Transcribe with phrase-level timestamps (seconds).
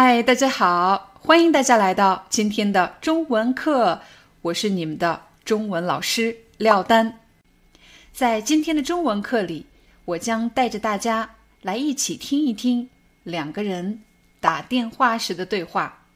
[0.00, 4.00] 嗨，大家好，欢迎大家来到今天的中文课，
[4.42, 7.18] 我是你们的中文老师廖丹。
[8.12, 9.66] 在今天的中文课里，
[10.04, 11.28] 我将带着大家
[11.62, 12.88] 来一起听一听
[13.24, 14.00] 两个人
[14.38, 16.06] 打电话时的对话。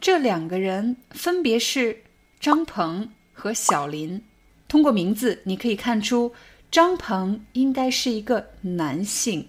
[0.00, 2.02] 这两个人分别是
[2.40, 4.24] 张鹏和小林。
[4.68, 6.32] 通过名字，你可以看出
[6.70, 9.46] 张鹏应该是一个男性。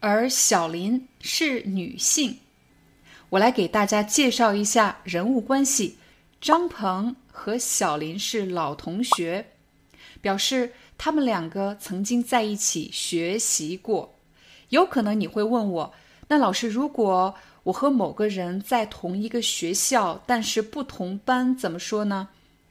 [0.00, 2.38] 而小林是女性，
[3.30, 5.98] 我来给大家介绍一下人物关系。
[6.40, 9.52] 张鹏和小林是老同学，
[10.20, 14.14] 表示他们两个曾经在一起学习过。
[14.68, 15.94] 有可能你会问我，
[16.28, 22.28] 那老师，如果我和某个人在同一个学校，但是不同班，怎么说呢？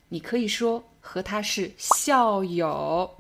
[0.10, 3.18] 你可以说和他是校友。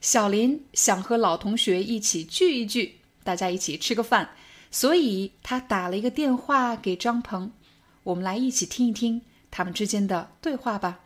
[0.00, 2.96] 小林想和老同学一起聚一聚。
[3.22, 4.30] 大家一起吃个饭，
[4.70, 7.52] 所以他打了一个电话给张鹏。
[8.04, 11.00] 我们来一起听一听他们之间的对话吧。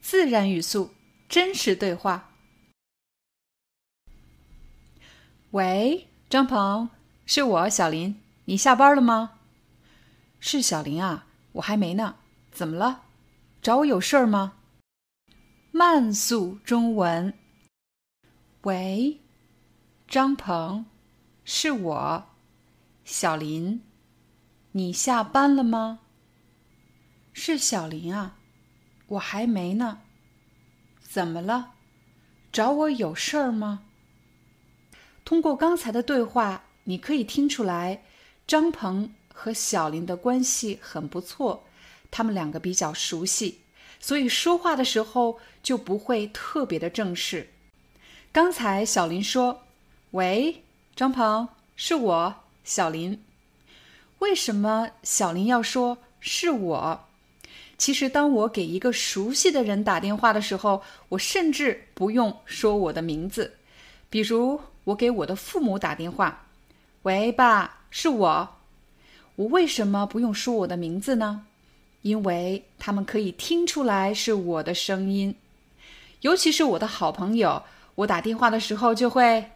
[0.00, 0.90] 自然语速，
[1.28, 2.30] 真实对话。
[5.50, 6.90] 喂，张鹏，
[7.26, 9.38] 是我小林，你下班了吗？
[10.38, 12.16] 是小林啊，我还没呢。
[12.52, 13.02] 怎么了？
[13.60, 14.54] 找我有事儿吗？
[15.72, 17.34] 慢速中文。
[18.62, 19.20] 喂，
[20.06, 20.86] 张鹏。
[21.44, 22.29] 是我，
[23.12, 23.82] 小林，
[24.70, 25.98] 你下班了吗？
[27.32, 28.36] 是小林啊，
[29.08, 30.02] 我还没呢。
[31.02, 31.72] 怎么了？
[32.52, 33.82] 找我有事儿吗？
[35.24, 38.04] 通过刚才的对话，你可以听出来，
[38.46, 41.64] 张鹏和小林的关系很不错，
[42.12, 43.62] 他们两个比较熟悉，
[43.98, 47.50] 所以说话的时候就不会特别的正式。
[48.30, 49.64] 刚才小林说
[50.12, 50.62] ：“喂。”
[50.94, 53.20] 张鹏，是我，小林。
[54.20, 57.00] 为什么小林要说是我？
[57.76, 63.56] 其实，当我给一个熟悉的人打电话的时候，我甚至不用说我的名字。
[64.08, 66.46] 比如，我给我的父母打电话
[67.02, 68.48] ：“喂，爸，是我。”
[69.34, 71.44] 我为什么不用说我的名字呢？
[72.02, 75.34] 因为他们可以听出来是我的声音。
[76.20, 77.64] 尤其是我的好朋友，
[77.96, 79.50] 我打电话的时候就会：“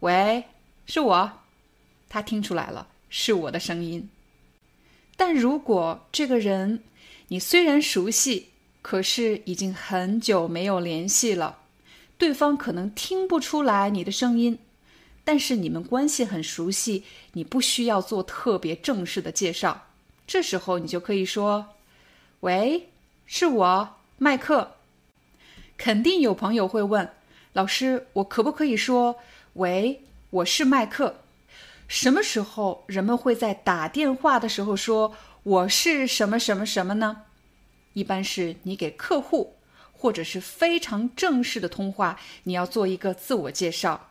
[0.00, 0.44] 喂。”
[0.84, 1.32] 是我，
[2.08, 4.08] 他听出来了，是我的声音。
[5.16, 6.82] 但如果这个人
[7.28, 8.48] 你虽然熟悉，
[8.82, 11.58] 可是已经很久没有联系了，
[12.16, 14.58] 对方可能听不出来你的声音，
[15.24, 19.88] 但是你们关系很熟悉，你不需要做特别正式的介绍，
[20.26, 21.66] 这时候你就可以说
[22.40, 22.88] ：“喂，
[23.26, 24.76] 是我，麦克。”
[25.76, 27.10] 肯定有朋友会问
[27.52, 29.16] 老师：“我可不可以说
[29.54, 31.22] 喂？”我是麦克。
[31.88, 37.22] 什么时候人们会在打电话的时候说我是什么什么什么呢？
[37.94, 39.56] 一般是你给客户
[39.92, 44.10] 或者是非常正式的通话，你要做一个自我介绍。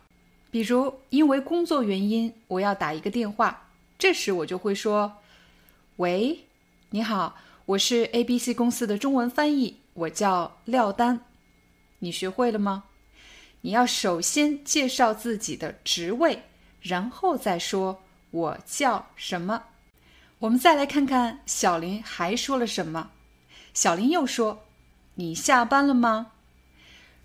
[0.50, 5.18] 比如因为工作原因我要打一个电话，这时我就会说
[5.98, 6.40] ：“喂，
[6.90, 11.22] 你好，我是 A B C 公司的中文翻译，我叫廖丹。”
[12.00, 12.86] 你学会了吗？
[13.62, 16.44] 你要首先介绍自己的职位，
[16.82, 18.02] 然后再说
[18.32, 19.64] 我叫什么。
[20.40, 23.12] 我们再来看看小林还说了什么。
[23.74, 24.66] 小林又说
[25.16, 26.32] ：“你下班了吗？”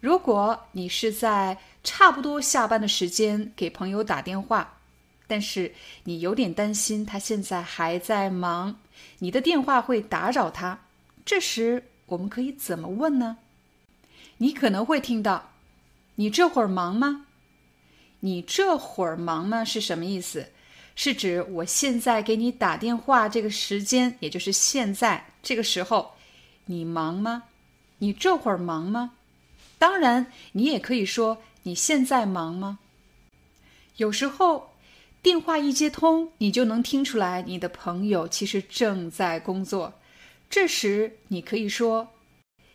[0.00, 4.78] 如果你是在差不多下班的时间给朋友打电话，
[5.26, 5.74] 但是
[6.04, 8.76] 你有点担心他现在还在忙，
[9.18, 10.80] 你的电话会打扰他，
[11.24, 13.38] 这时我们可以怎么问呢？
[14.38, 15.50] 你可能会听到。
[16.16, 17.26] 你这会儿忙吗？
[18.24, 19.64] 你这会儿忙吗？
[19.64, 20.46] 是什么意思？
[20.94, 26.12] 是指我现在给你打电话这个时间，也就是现在这个时候，
[26.66, 27.44] 你忙吗？
[27.98, 29.14] 你这会儿忙吗？
[29.76, 32.78] 当然，你也可以说你现在忙吗？
[33.96, 34.70] 有时候
[35.20, 39.94] 电话一接通，你就能听出来你的朋友其实正在工作。
[40.48, 42.10] 这时你可以说：“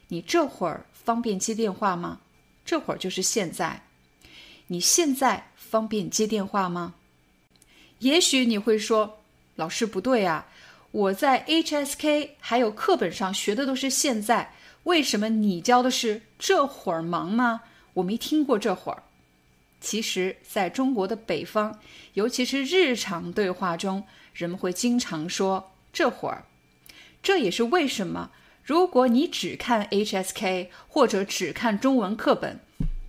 [0.10, 2.20] 你这会儿方便接电话吗？”
[2.66, 3.87] 这会儿就是现在。
[4.68, 6.96] 你现在方便接电话吗？
[8.00, 9.20] 也许你会说
[9.56, 10.48] ：“老师不对啊，
[10.92, 14.54] 我在 HSK 还有课本上学的都是现在，
[14.84, 17.62] 为什么你教的是这会儿忙吗？
[17.94, 19.04] 我没听过这会儿。”
[19.80, 21.80] 其实，在中国的北方，
[22.14, 24.04] 尤其是日常对话中，
[24.34, 26.46] 人们会经常说“这会儿”。
[27.24, 28.32] 这也是为什么，
[28.64, 32.60] 如果你只看 HSK 或者只看中文课本，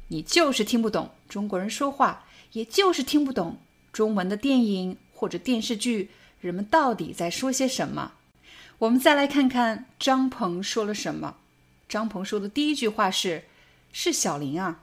[0.09, 3.59] 你就是听不懂中国人说话，也就是听不懂
[3.93, 6.11] 中文的电影或者电视剧，
[6.41, 8.13] 人们到底在说些什么。
[8.79, 11.37] 我们再来看看张鹏说了什么。
[11.89, 13.45] 张鹏说的第一句话是
[13.93, 14.81] ：“是小林啊。”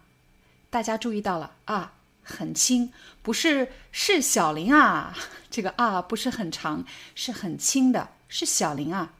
[0.70, 5.18] 大家注意到了啊，很轻，不是是小林啊，
[5.50, 6.86] 这个啊不是很长，
[7.16, 9.14] 是很轻的，是小林啊。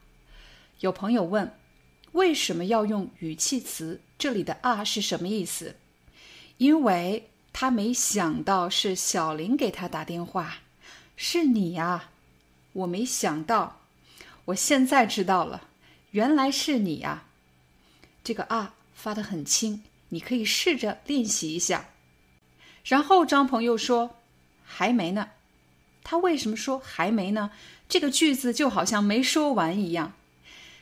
[0.82, 1.52] 有朋友问，
[2.12, 4.02] 为什么要用语气词？
[4.20, 5.76] 这里的啊是什么意思？
[6.58, 10.58] 因为他没想到是小林给他打电话，
[11.16, 12.10] 是你呀，
[12.74, 13.82] 我没想到，
[14.46, 15.70] 我现在知道了，
[16.12, 17.24] 原来是你呀。
[18.24, 19.84] 这个啊发的很轻。
[20.10, 21.88] 你可以试着练习一下。
[22.86, 24.18] 然后张鹏又说
[24.64, 25.30] ：“还没呢。”
[26.06, 27.52] 他为什么说还没呢？
[27.90, 30.14] 这个句子就好像没说完一样。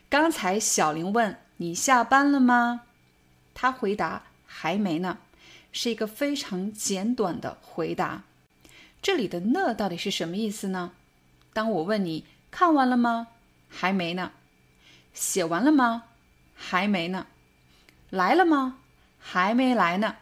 [0.09, 2.81] 刚才小林问你下班了吗？
[3.55, 5.19] 他回答：“还没呢。”
[5.73, 8.23] 是一个非常简短的回答。
[9.01, 10.93] 这里的“呢”到底是什么意思呢？
[11.51, 13.27] 当我问你看完了吗？
[13.67, 14.31] 还没呢。
[15.13, 16.05] 写完了吗？
[16.55, 17.27] 还没呢。
[18.09, 18.77] 来了吗？
[19.19, 20.17] 还没来呢，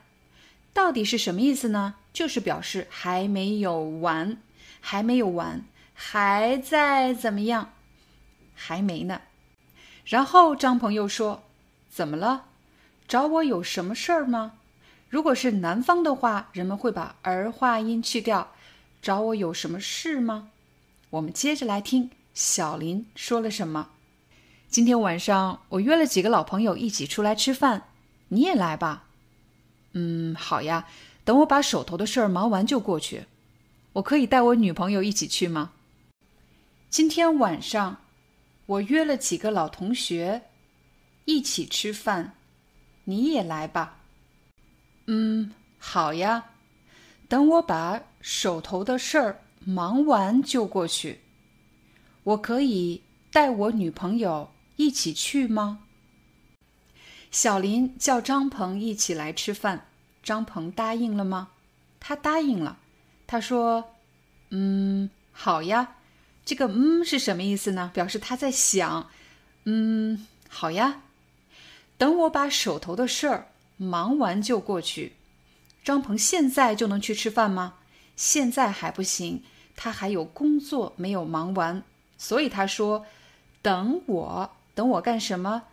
[0.74, 1.96] 到底是什么意思呢？
[2.14, 4.38] 就是表示还没有完，
[4.80, 5.64] 还没有完，
[5.94, 7.74] 还在怎么样？
[8.56, 9.22] 还没呢。
[10.06, 11.44] 然后张鹏又说
[11.90, 12.46] ：“怎么了？
[13.08, 14.54] 找我有什么事儿吗？”
[15.12, 18.54] 如果是南方的话，人们会把儿化音去掉。
[19.02, 20.52] 找我有什么事吗？
[21.10, 23.90] 我们接着来听小林说了什么。
[24.70, 27.90] 今天晚上我约了几个老朋友一起出来吃饭。
[28.30, 29.04] 你也来吧，
[29.92, 30.88] 嗯，好呀。
[31.26, 33.26] 等我把手头的事儿忙完就过去。
[33.92, 35.74] 我可以带我女朋友一起去吗？
[36.90, 37.98] 今天晚上
[38.66, 40.44] 我约了几个老同学
[41.26, 42.34] 一起吃饭，
[43.04, 43.98] 你也来吧。
[45.14, 46.46] 嗯，好呀。
[47.28, 51.20] 等我把手头的事儿忙完就过去。
[52.24, 55.80] 我可以带我女朋友一起去吗？
[57.30, 59.88] 小林叫张鹏一起来吃饭，
[60.24, 61.50] 张鹏答应了吗？
[62.00, 62.78] 他答应了。
[63.28, 63.96] 他说
[64.52, 65.96] ：“嗯，好呀。”
[66.46, 67.92] 这个“嗯”是什么意思呢？
[67.94, 69.10] 表示他在想。
[69.66, 71.02] 嗯，好呀。
[71.98, 73.51] 等我把手头的事儿
[73.82, 75.14] 忙完就过去。
[75.84, 77.74] 张鹏现在就能去吃饭吗？
[78.16, 79.42] 现在还不行，
[79.76, 81.84] 他还有工作没有忙完，
[82.16, 83.04] 所以他说
[83.64, 85.64] ：“等我，等我干什么？”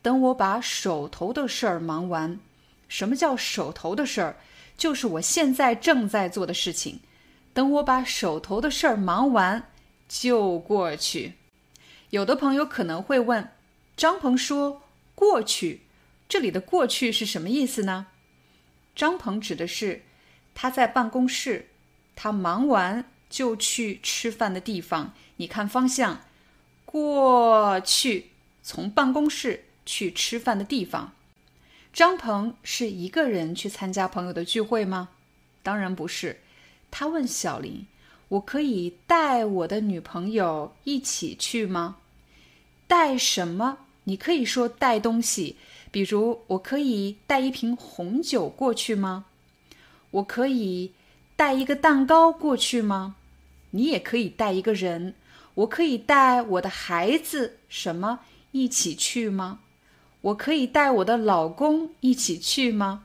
[0.00, 2.38] 等我把手头的事儿忙完，
[2.86, 4.36] 什么叫手头的事儿？
[4.78, 7.00] 就是我现在正在做的事情。
[7.52, 9.68] 等我把手头的事儿忙完，
[10.08, 11.32] 就过去。
[12.10, 13.50] 有的朋友可能会问：
[13.96, 14.82] 张鹏说
[15.16, 15.80] “过去”，
[16.28, 18.06] 这里的“过去”是什么意思呢？
[18.94, 20.02] 张鹏指的是
[20.54, 21.68] 他在办公室，
[22.14, 25.14] 他忙完就去吃饭的地方。
[25.36, 26.22] 你看方向，
[26.84, 28.30] 过去，
[28.62, 29.64] 从办公室。
[29.88, 31.12] 去吃饭的地方，
[31.92, 35.10] 张鹏是一个人去参加朋友的聚会吗？
[35.62, 36.40] 当然不是。
[36.90, 37.86] 他问小林
[38.26, 41.98] ：“我可以带我的女朋友一起去吗？”
[42.88, 43.78] 带什么？
[44.02, 45.56] 你可以说带东西，
[45.96, 49.24] 比如我可以带一瓶红酒过去吗？
[50.10, 50.92] 我可以
[51.36, 53.16] 带一个蛋糕过去吗？
[53.70, 55.14] 你也可以带一个人。
[55.54, 58.20] 我可以带我的孩子什么
[58.52, 59.60] 一起去吗？
[60.20, 63.04] 我可以带我的老公一起去吗？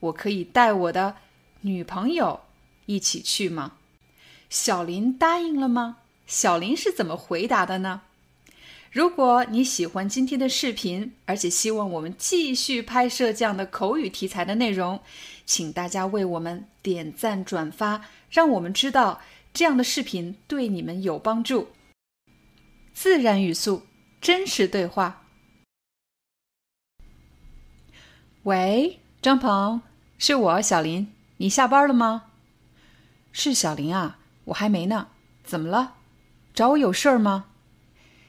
[0.00, 1.16] 我可以带我的
[1.60, 2.40] 女朋友
[2.86, 3.72] 一起去吗？
[4.48, 5.98] 小林答应了吗？
[6.26, 8.00] 小林是怎么回答的呢？
[8.94, 15.00] 如果你喜欢今天的视频，而且希望我们继续拍摄这样的口语题材的内容，
[15.44, 19.20] 请大家为我们点赞转发，让我们知道
[19.52, 21.70] 这样的视频对你们有帮助。
[22.92, 23.82] 自然语速，
[24.20, 25.24] 真实对话。
[28.44, 29.82] 喂，张鹏，
[30.18, 32.26] 是我小林，你下班了吗？
[33.32, 35.08] 是小林啊，我还没呢。
[35.42, 35.94] 怎么了？
[36.54, 37.46] 找我有事儿吗？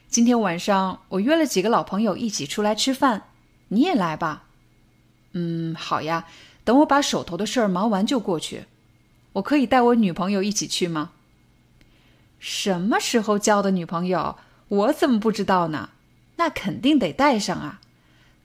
[0.08, 3.24] 今天晚上我约了几个老朋友一起出来吃饭，
[3.68, 4.44] 你也来吧。
[5.32, 6.26] 嗯，好呀。
[6.64, 8.64] 等我把手头的事儿忙完就过去。
[9.34, 11.12] 我可以带我女朋友一起去吗？
[12.40, 14.36] 什么时候交的女朋友？
[14.68, 15.90] 我怎么不知道呢？
[16.36, 17.80] 那肯定得带上啊。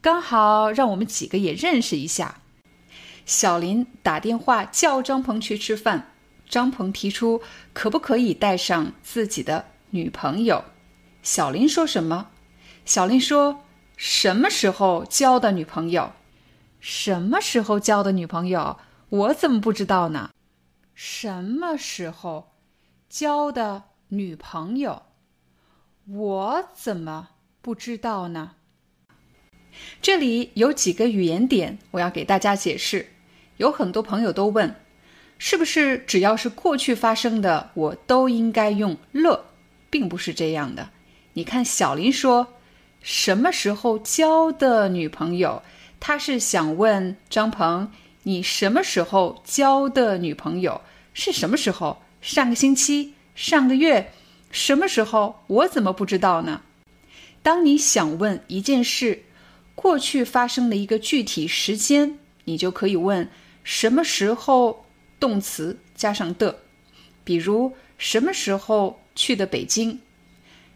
[0.01, 2.41] 刚好让我们几个也认识一下。
[3.25, 6.11] 小林打电话叫张鹏去吃饭，
[6.47, 7.41] 张鹏提出
[7.73, 10.65] 可不可以带上自己的女朋友。
[11.23, 12.29] 小林说什么？
[12.83, 13.63] 小林说
[13.95, 16.13] ：“什么时候交的女朋友？
[16.79, 18.79] 什么时候交的女朋友？
[19.09, 20.31] 我怎么不知道呢？
[20.95, 22.53] 什么时候
[23.07, 25.03] 交的女朋友？
[26.07, 27.29] 我怎么
[27.61, 28.53] 不知道呢？”
[30.01, 33.07] 这里有几个语言点，我要给大家解释。
[33.57, 34.75] 有很多朋友都问，
[35.37, 39.45] 是不是只要是过去发生的，我都应该用了？
[39.91, 40.89] 并不是这样的。
[41.33, 42.55] 你看，小林说
[43.01, 45.61] ：“什么时候交的女朋友？”
[45.99, 47.91] 他是想问张鹏
[48.23, 50.81] ：“你什么时候交的女朋友？
[51.13, 52.01] 是什么时候？
[52.21, 53.13] 上个星期？
[53.33, 54.11] 上个月？
[54.51, 55.43] 什么时候？
[55.47, 56.61] 我怎么不知道呢？”
[57.41, 59.23] 当你想问一件事
[59.73, 63.29] 过去发生的一个具体时间，你就可以问
[63.63, 64.85] 什么时候
[65.19, 66.59] 动词加上的，
[67.23, 69.99] 比如什么时候去的北京。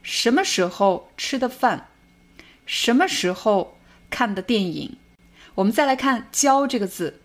[0.07, 1.87] 什么时候吃的饭？
[2.67, 3.75] 什么时候
[4.11, 4.97] 看的电影？
[5.55, 7.21] 我们再来看“交”这个字，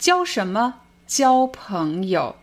[0.00, 0.80] 交什么？
[1.06, 2.34] 交朋友。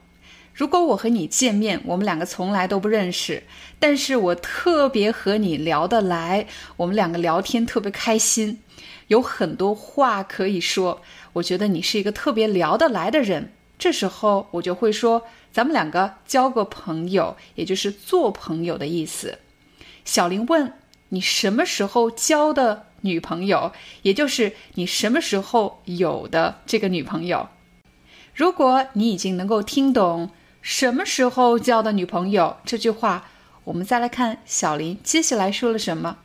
[0.53, 3.43] 如果我和你见面，我们两个从来都不认识，
[3.77, 8.61] 但是我特别和你聊得来，我们两个聊天特别开心，
[9.07, 11.01] 有很多话可以说。
[11.33, 19.39] 我觉得你是一个特别聊得来的人，这时候我就会说，咱们两个交个朋友，也就是做朋友的意思。
[20.05, 20.71] 小林问
[21.09, 23.73] ：“你什么时候交的女朋友？
[24.03, 27.49] 也就是你什么时候有的这个女朋友？
[28.35, 30.29] 如果你已经能够听懂
[30.61, 33.27] ‘什么时候交的女朋友’这句话，
[33.65, 36.17] 我们再来看小林接下来说了什么。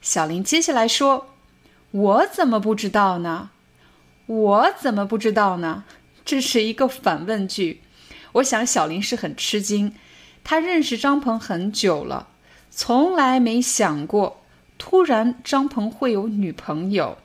[0.00, 1.34] 小林接下来说
[1.92, 3.50] ：‘我怎么不知道呢？
[4.26, 5.84] 我怎么不知道呢？’
[6.24, 7.82] 这是一个反问句。
[8.32, 9.94] 我想小林是很吃惊，
[10.42, 12.28] 他认识张鹏很久了。”
[12.70, 14.42] 从来没想过，
[14.78, 17.18] 突然张鹏会有女朋友，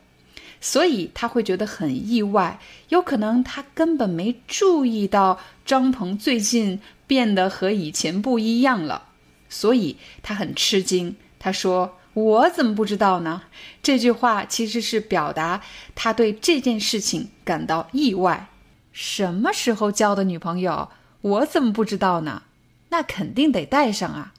[0.59, 2.59] 所以他会觉得很意外。
[2.89, 9.09] 有可能他根本没注意到张鹏最近变得和以前不一样了，
[9.47, 11.15] 所以他很吃惊。
[11.39, 13.43] 他说：“我怎么不知道呢？”
[13.83, 15.61] 这句话其实是表达
[15.93, 18.49] 他对这件事情感到意外。
[18.91, 20.89] 什么时候交的女朋友？
[21.21, 22.43] 我怎么不知道呢？
[22.89, 24.33] 那肯定得带上啊。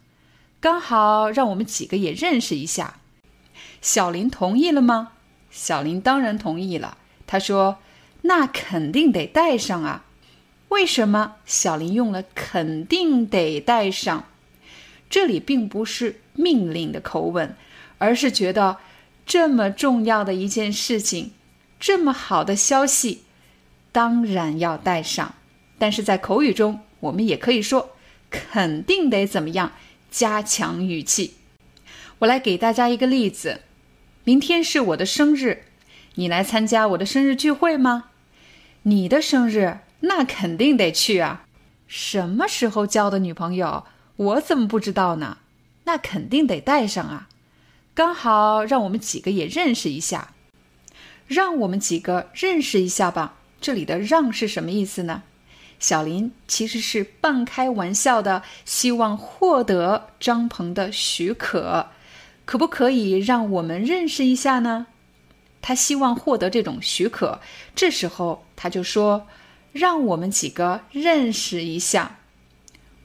[0.60, 2.98] 刚好让我们几个也认识一下，
[3.80, 5.12] 小林同意了吗？
[5.50, 6.98] 小林当然同意了。
[7.26, 7.78] 他说
[8.22, 10.04] ：“那肯定得带上啊。”
[10.68, 14.24] 为什么小林用了“肯定得带上”？
[15.08, 17.54] 这里并不是命令的口吻，
[17.98, 18.78] 而是觉得
[19.24, 21.32] 这么重要的一件事情，
[21.78, 23.22] 这么好的消息，
[23.92, 25.34] 当然要带上。
[25.78, 27.96] 但是在口语中，我们也可以说
[28.30, 29.72] “肯定得怎么样”。
[30.10, 31.34] 加强语气，
[32.20, 33.60] 我来给大家一个例子。
[34.24, 35.64] 明天是我的生日，
[36.14, 38.10] 你来参加我的生日聚会吗？
[38.82, 41.44] 你的生日，那肯定得去啊。
[41.86, 43.84] 什么时候交的女朋友？
[44.16, 45.38] 我怎么不知道呢？
[45.84, 47.28] 那肯定得带上啊。
[47.94, 50.34] 刚好让我们几个也认识一下，
[51.26, 53.36] 让我们几个认识一下吧。
[53.60, 55.22] 这里的“让”是什么意思呢？
[55.78, 61.88] 小林其实是半开玩笑的，希望获得张鹏的许可，
[62.44, 64.86] 可不可以让我们认识一下呢？
[65.60, 67.40] 他希望获得这种许可，
[67.74, 69.26] 这时候他就说
[69.72, 72.18] ：“让我们几个认识一下。”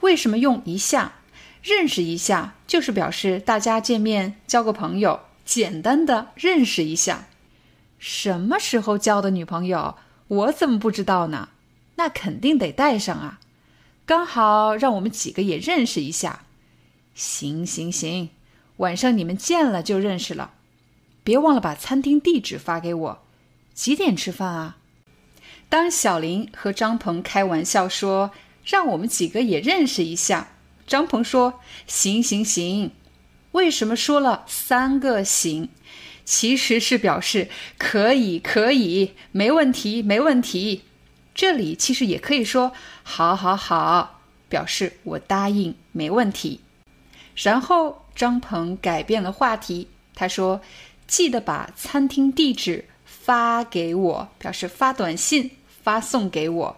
[0.02, 1.14] 为什么用一下？
[1.64, 7.26] 认识一下就是表示大家见面交个朋友，简单的认识一下。
[8.00, 9.96] 什么时候交的女朋友？
[10.28, 11.50] 我怎么不知道呢？
[12.02, 13.40] 那肯定得带上啊！
[14.08, 16.46] 刚好让我们几个也认识一下。
[17.14, 18.30] 行行行，
[18.78, 20.56] 晚上你们见了就认识了。
[21.24, 23.24] 别忘了把餐厅地址发给我。
[23.76, 24.78] 几点吃饭啊？
[25.70, 28.32] 当小林和张鹏开玩笑说
[28.66, 30.54] 让我们几个也认识一下，
[30.88, 32.94] 张鹏说行行行。
[33.52, 35.70] 为什么说了三个行？
[36.26, 40.86] 其实是表示可以可以，没问题没问题。
[41.34, 42.74] 这里其实也可以说
[43.04, 46.62] “好，好，好”，表示我答应，没问题。
[47.36, 50.62] 然后张鹏改变了话题，他说
[51.08, 55.52] ：“记得把餐厅地址发给我，表示发短信
[55.84, 56.78] 发送给我。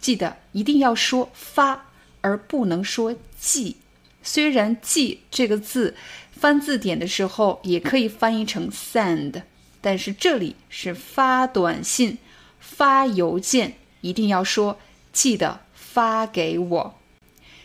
[0.00, 1.86] 记得一定要说发，
[2.22, 3.76] 而不能说寄。
[4.22, 5.94] 虽然‘寄’这个字
[6.32, 9.42] 翻字典的时候也可以翻译成 send，
[9.82, 12.16] 但是这里是发短信、
[12.58, 14.78] 发邮件，一定要说
[15.12, 16.94] 记得发给我。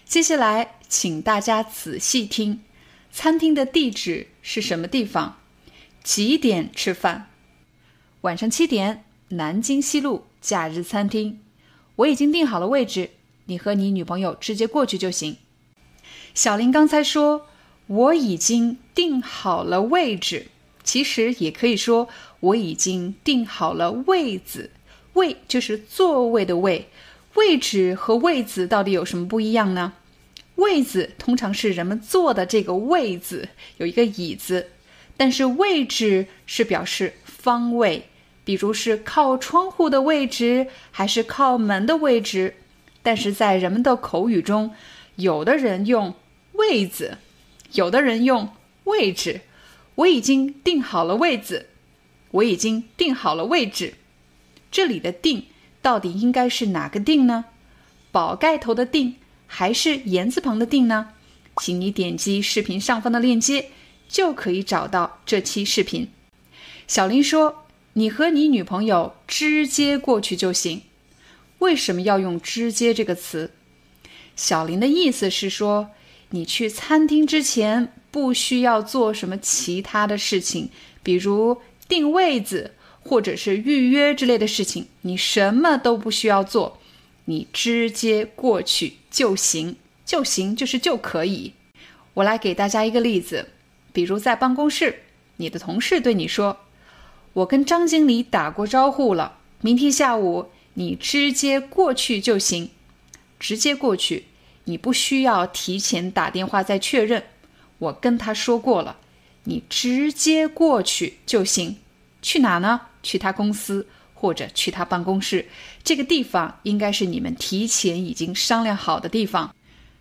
[0.05, 2.61] 接下来。”请大家仔细听，
[3.11, 5.39] 餐厅的地址是什么地方？
[6.03, 7.27] 几点吃饭？
[8.21, 11.41] 晚上七点，南京西路假日餐厅。
[11.97, 13.09] 我已经订好了位置，
[13.45, 15.37] 你和你女朋友直接过去就行。
[16.35, 17.47] 小林刚才说
[17.87, 20.47] 我已经订好了位置，
[20.83, 22.07] 其实也可以说
[22.39, 24.69] 我已经订好了位子。
[25.15, 26.87] 位就是座位的位，
[27.33, 29.91] 位置和位子到底有什么不一样呢？
[30.55, 34.69] 位子通常是人们坐的这个位子，有一个椅子，
[35.17, 38.07] 但是位置是表示方位，
[38.45, 42.55] 比如是靠窗户的位置，还是靠门的位置。
[43.03, 44.73] 但是在人们的口语中，
[45.17, 46.15] 有的人用
[46.53, 47.17] 位子，
[47.73, 48.49] 有的人用
[48.85, 49.41] 位置。
[49.95, 51.67] 我已经定好了位子，
[52.31, 53.93] 我已经定好了位置。
[54.75, 55.45] 这里的“定”
[55.81, 57.45] 到底应该是哪个“定”呢？
[58.11, 59.15] 宝盖头的“定”。
[59.47, 61.11] 还是言字旁的“定”呢？
[61.61, 63.69] 请你点击视频上方的链接，
[64.09, 66.09] 就可以找到这期视频。
[66.89, 67.63] 小林说
[67.93, 70.81] ：“你和你女朋友直接过去就行。”
[71.59, 73.51] 为什么要用“直接”这个词？
[74.35, 75.91] 小林的意思是说，
[76.31, 80.69] 你去餐厅之前不需要做什么其他的事情，
[81.01, 82.73] 比如订位子
[83.07, 86.79] 或者是预约之类的事情，你什么都不需要做。
[87.25, 91.53] 你直接过去就行，就行就是就可以。
[92.15, 93.49] 我来给大家一个例子，
[93.93, 95.03] 比如在办公室，
[95.37, 96.57] 你的同事对你说
[97.33, 102.71] ：“我跟张经理打过招呼了，明天下午你直接过去就行。”
[103.37, 104.25] 直接过去，
[104.63, 107.23] 你不需要提前打电话再确认。
[107.77, 108.97] 我跟他说过了，
[109.43, 111.77] 你直接过去就行。
[112.21, 112.81] 去哪呢？
[113.05, 113.85] 去他公司。
[114.17, 115.45] 或者去他办公室，
[115.83, 119.53] 这个地方应该是你们提前已经商量好的地方。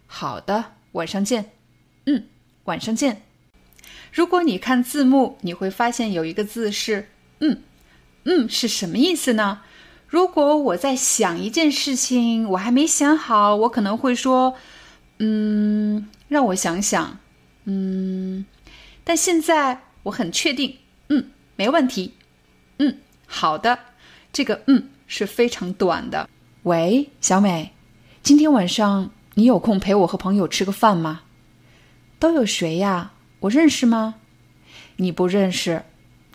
[0.07, 1.51] 好的，晚上见。
[2.07, 2.25] 嗯，
[2.65, 3.23] 晚上见。
[4.13, 7.09] 如果你看字幕，你会发现有一个字是
[7.41, 7.61] “嗯
[8.25, 9.63] ”，“嗯”是什么意思呢？
[10.07, 14.55] 如果我在想一件事情，我还没想好，我可能会说
[15.19, 17.19] ：“嗯，让我想想。”
[17.67, 18.47] 嗯，
[19.03, 20.79] 但现在我很确定。
[21.09, 22.15] 嗯，没问题。
[22.79, 23.79] 嗯，好的。
[24.33, 26.29] 这个嗯是非常短的。
[26.65, 27.71] 喂，小美，
[28.23, 31.23] 今天晚上你有空陪我和朋友吃个饭吗？
[32.19, 33.13] 都有谁呀？
[33.41, 34.17] 我认识吗？
[34.97, 35.83] 你不认识，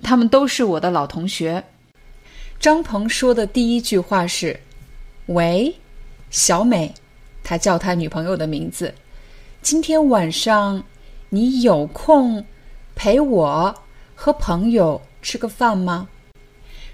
[0.01, 1.63] 他们都是我的老同学。
[2.59, 4.59] 张鹏说的第一句话是
[5.27, 5.75] ：“喂，
[6.29, 6.93] 小美。”
[7.43, 8.93] 他叫他女朋友的名字。
[9.61, 10.83] 今天晚上
[11.29, 12.45] 你有空
[12.95, 13.75] 陪我
[14.13, 16.07] 和朋友吃个饭吗？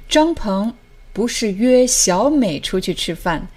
[0.09, 0.73] 张鹏。
[1.13, 3.47] 不是约小美出去吃饭，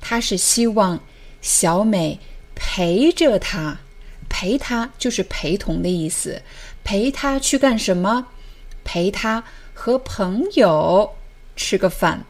[0.00, 0.98] 他是希望
[1.40, 2.18] 小美
[2.56, 3.78] 陪着他，
[4.28, 6.42] 陪他就是陪同的意思。
[6.82, 8.26] 陪他去干什么？
[8.82, 11.08] 陪他和朋友
[11.54, 12.24] 吃个饭。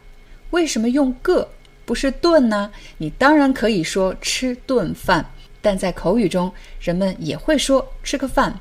[0.50, 1.48] 为什么用个
[1.86, 2.70] 不是顿呢？
[2.98, 5.24] 你当然可以说吃顿饭，
[5.62, 8.60] 但在口语中，人们也会说吃个饭。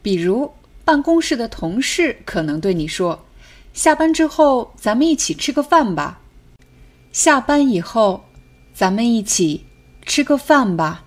[0.00, 0.48] 比如
[0.84, 3.26] 办公室的同事可能对你说。
[3.72, 6.20] 下班之后，咱们一起吃个饭吧。
[7.12, 8.24] 下班以后，
[8.74, 9.66] 咱们一起
[10.02, 11.04] 吃个饭吧。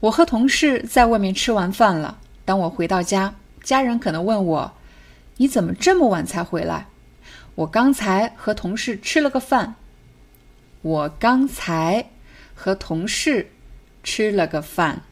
[0.00, 2.20] 我和同事在外面吃完饭了。
[2.44, 4.72] 当我回到家，家人可能问我
[5.38, 6.86] ：“你怎么这么晚才回来？”
[7.56, 9.74] 我刚才和同事吃了个饭。
[10.82, 12.10] 我刚才
[12.54, 13.50] 和同事
[14.04, 15.02] 吃了个饭。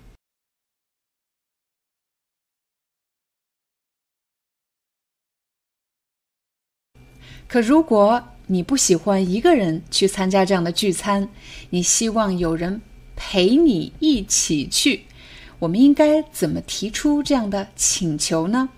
[7.56, 11.26] 可如果你不喜欢一个人去参加这样的聚餐，
[11.70, 12.82] 你希望有人
[13.16, 15.04] 陪你一起去，
[15.58, 18.68] 我们应该怎么提出这样的请求呢？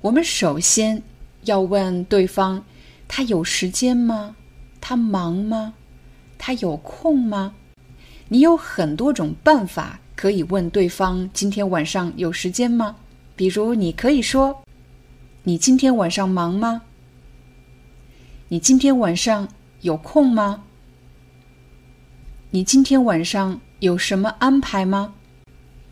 [0.00, 1.02] 我们首先
[1.42, 2.62] 要问对方：
[3.08, 4.36] 他有时间吗？
[4.80, 5.74] 他忙吗？
[6.38, 7.54] 他有空吗？
[8.28, 12.94] 你有很多种办法可以问对方：今天晚上有时间吗？
[13.34, 14.62] 比如，你可以说
[15.42, 16.82] ：“你今天晚上忙吗？”
[18.50, 19.46] 你今天晚上
[19.82, 20.64] 有空吗？
[22.48, 25.12] 你今天晚上有什么安排吗？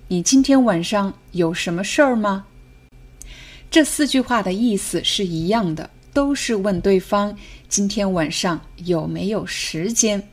[0.09, 2.47] 你今天晚上有什么事儿吗？
[3.71, 7.37] 这四句话的意思是一样的，都是问对方
[7.69, 10.27] 今天晚上有没有时间。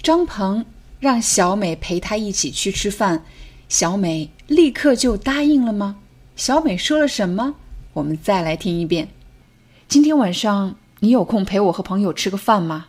[0.00, 0.64] 张鹏
[0.98, 3.22] 让小美陪他一起去吃饭，
[3.68, 5.98] 小美立刻就答应了吗？
[6.34, 7.56] 小美说了什么？
[7.92, 9.08] 我们再来听一遍。
[9.86, 12.86] 今天晚上你有空陪我和朋友吃个饭吗？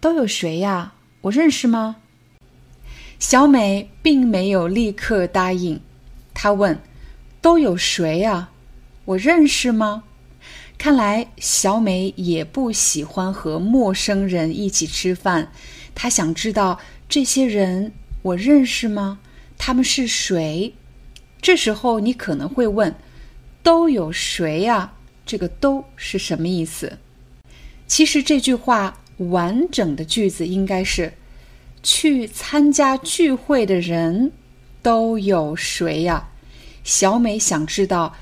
[0.00, 0.94] 都有谁呀？
[1.22, 1.96] 我认识吗？
[3.18, 5.80] 小美并没有立刻答应，
[6.32, 6.80] 她问
[7.42, 8.48] ：“都有谁呀？
[9.04, 10.04] 我认识吗？”
[10.78, 15.52] 看来小美也不喜欢和陌生人一起吃饭，
[15.94, 19.20] 她想知道这些人我认识吗？
[19.58, 20.74] 他们是谁？
[21.40, 22.94] 这时候你可能会问
[23.62, 26.98] ：“都有谁呀？”这个“都”是什么意思？
[27.86, 31.12] 其实这句话完整的句子应该是
[31.82, 34.32] ：“去参加聚会的人
[34.82, 36.28] 都有谁呀？”
[36.84, 38.14] 小美想知道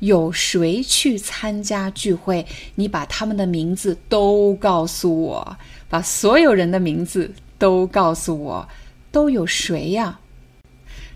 [0.00, 5.56] 有谁去参加聚会，你把他们的名字都告诉我，
[5.88, 8.68] 把所有人的名字都告诉我，
[9.10, 10.18] 都有谁呀？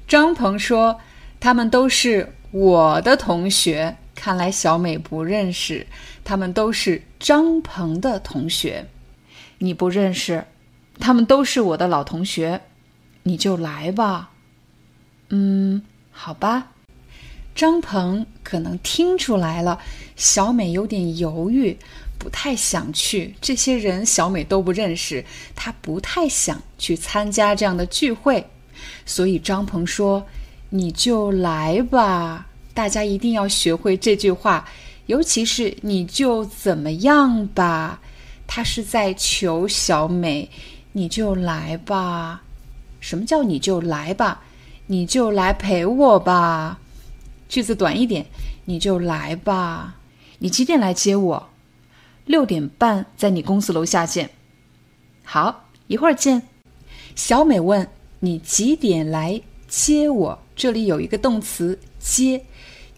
[0.07, 1.01] 张鹏说。
[1.39, 5.87] 他们都是我的同学，看来小美不认识。
[6.25, 8.89] 他们都是张鹏的同学，
[9.59, 10.45] 你不认识。
[10.99, 12.63] 他们都是我的老同学，
[13.23, 14.31] 你就来吧。
[15.29, 16.73] 嗯，好吧。
[17.55, 19.79] 张鹏可能听出来了，
[20.17, 21.79] 小美有点犹豫，
[22.19, 23.37] 不太想去。
[23.41, 25.25] 这些人小美都不认识，
[25.55, 28.49] 她不太想去参加这样的聚会，
[29.05, 30.27] 所以张鹏说。
[30.71, 34.69] 你就来吧，大家一定要学会这句话，
[35.07, 38.03] 尤其是你就怎么样吧，
[38.47, 40.51] 他是在求小美，
[40.93, 42.43] 你就来吧。
[43.01, 44.43] 什么叫你就来吧？
[44.89, 46.79] 你就来陪我吧。
[47.49, 48.27] 句子短一点，
[48.67, 49.97] 你就来吧。
[50.41, 51.49] 你几点来接我？
[52.27, 54.29] 六点半在你公司楼下见。
[55.25, 56.43] 好，一会儿见。
[57.15, 57.89] 小美问
[58.21, 60.39] 你几点来接我？
[60.55, 62.45] 这里有一个动词接，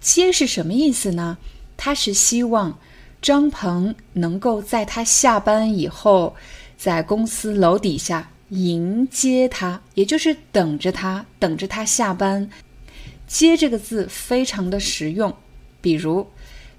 [0.08, 1.36] 接是什么意思呢？
[1.76, 2.78] 他是希望
[3.20, 6.34] 张鹏能够在他下班以后，
[6.78, 12.48] 在公司楼底下迎接他，也就是等着他，等着他下班。
[13.26, 15.36] 接这个字非常的实用，
[15.82, 16.26] 比如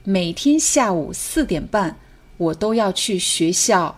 [0.03, 1.95] 每天下午四点半，
[2.37, 3.95] 我都要去学校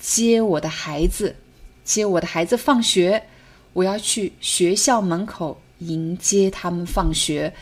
[0.00, 1.36] 接我的孩子，
[1.84, 3.22] 接我的孩子放学，
[3.74, 5.56] 我要去学校门口。
[5.78, 7.52] 迎接他们放学，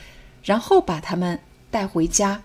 [0.42, 1.38] 然后把他们
[1.70, 2.42] 带回家。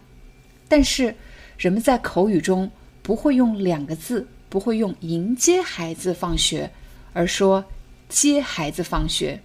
[0.68, 1.16] 但是，
[1.58, 2.70] 人们在口语中
[3.02, 6.72] 不会用两个字，不会用迎接孩子放学，
[7.14, 7.64] 而说
[8.10, 9.42] 接孩子放学。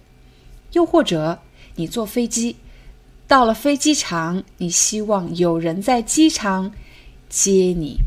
[0.73, 1.39] 又或者，
[1.75, 2.55] 你坐飞机
[3.27, 6.71] 到了飞机场，你希望有人在机场
[7.29, 7.97] 接你；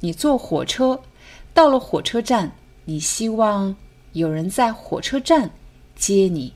[0.00, 1.00] 你坐火车
[1.52, 2.52] 到了火车站，
[2.84, 3.76] 你希望
[4.12, 5.50] 有人在火车站
[5.94, 6.52] 接你。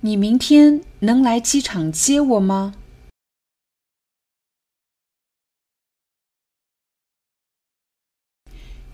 [0.00, 2.74] 你明天能来机场接我吗？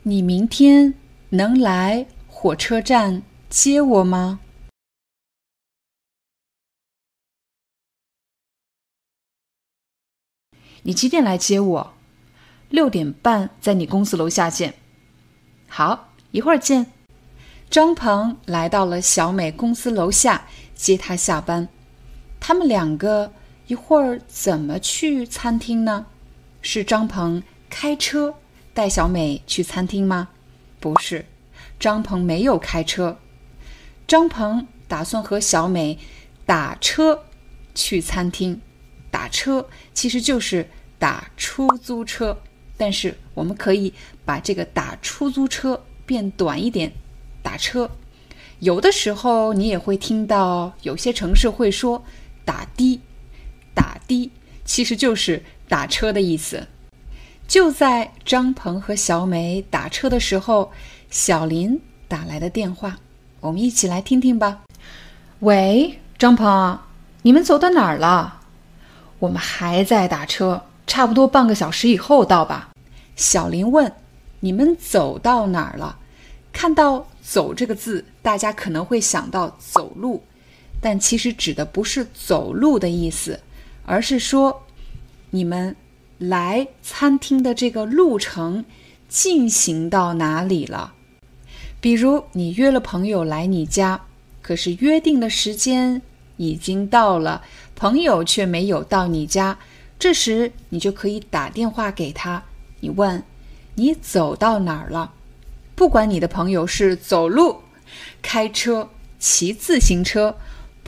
[0.03, 0.95] 你明天
[1.29, 4.41] 能来火车站接我吗？
[10.83, 11.95] 你几点来接我？
[12.71, 14.75] 六点半在你公司楼下见。
[15.69, 16.91] 好，一会儿见。
[17.71, 20.49] 张鹏来到了小美公司楼下。
[20.75, 21.69] 接她下班，
[22.41, 23.33] 他们两个
[23.67, 26.07] 一会儿怎么去餐厅呢？
[26.63, 28.35] 是张鹏开车
[28.75, 30.29] 带小美去餐厅吗？
[30.81, 31.25] 不是，
[31.79, 33.19] 张鹏没有开车。
[34.09, 35.99] 张鹏打算和小美
[36.45, 37.25] 打车
[37.75, 38.61] 去餐厅。
[39.11, 42.37] 打车其实就是打出租车，
[42.77, 43.93] 但是我们可以
[44.25, 46.93] 把这个打出租车变短一点，
[47.43, 47.91] 打车。
[48.61, 52.05] 有的时候，你也会听到有些城市会说
[52.51, 53.01] “打的
[53.73, 54.29] ”，“打的”
[54.67, 56.67] 其实就是打车的意思。
[57.47, 60.73] 就在张鹏和小美打车的时候，
[61.11, 62.99] 小林打来的电话，
[63.39, 64.63] 我们一起来听听吧。
[65.39, 66.77] 喂，张鹏，
[67.23, 68.41] 你们走到哪儿了？
[69.21, 72.71] 我们还在打车，差不多半个小时以后到吧。
[73.15, 73.93] 小林问
[74.41, 75.97] ：“你们走到哪儿了？”
[76.53, 77.07] 看到。
[77.23, 80.21] 走这个字，大家可能会想到走路，
[80.81, 83.39] 但其实指的不是走路的意思，
[83.85, 84.63] 而是说
[85.31, 85.77] 你们
[86.19, 88.65] 来餐厅的这个路程
[89.09, 90.95] 进行到哪里了。
[91.81, 94.01] 比如你约了朋友来你家，
[94.43, 96.01] 可是约定的时间
[96.37, 97.43] 已经到了，
[97.75, 99.59] 朋友却没有到你家，
[99.99, 102.43] 这时你就可以打电话给他，
[102.81, 103.23] 你问
[103.75, 105.13] 你走到哪儿了？
[105.75, 107.61] 不管你的朋友是走路、
[108.21, 110.37] 开车、骑自行车，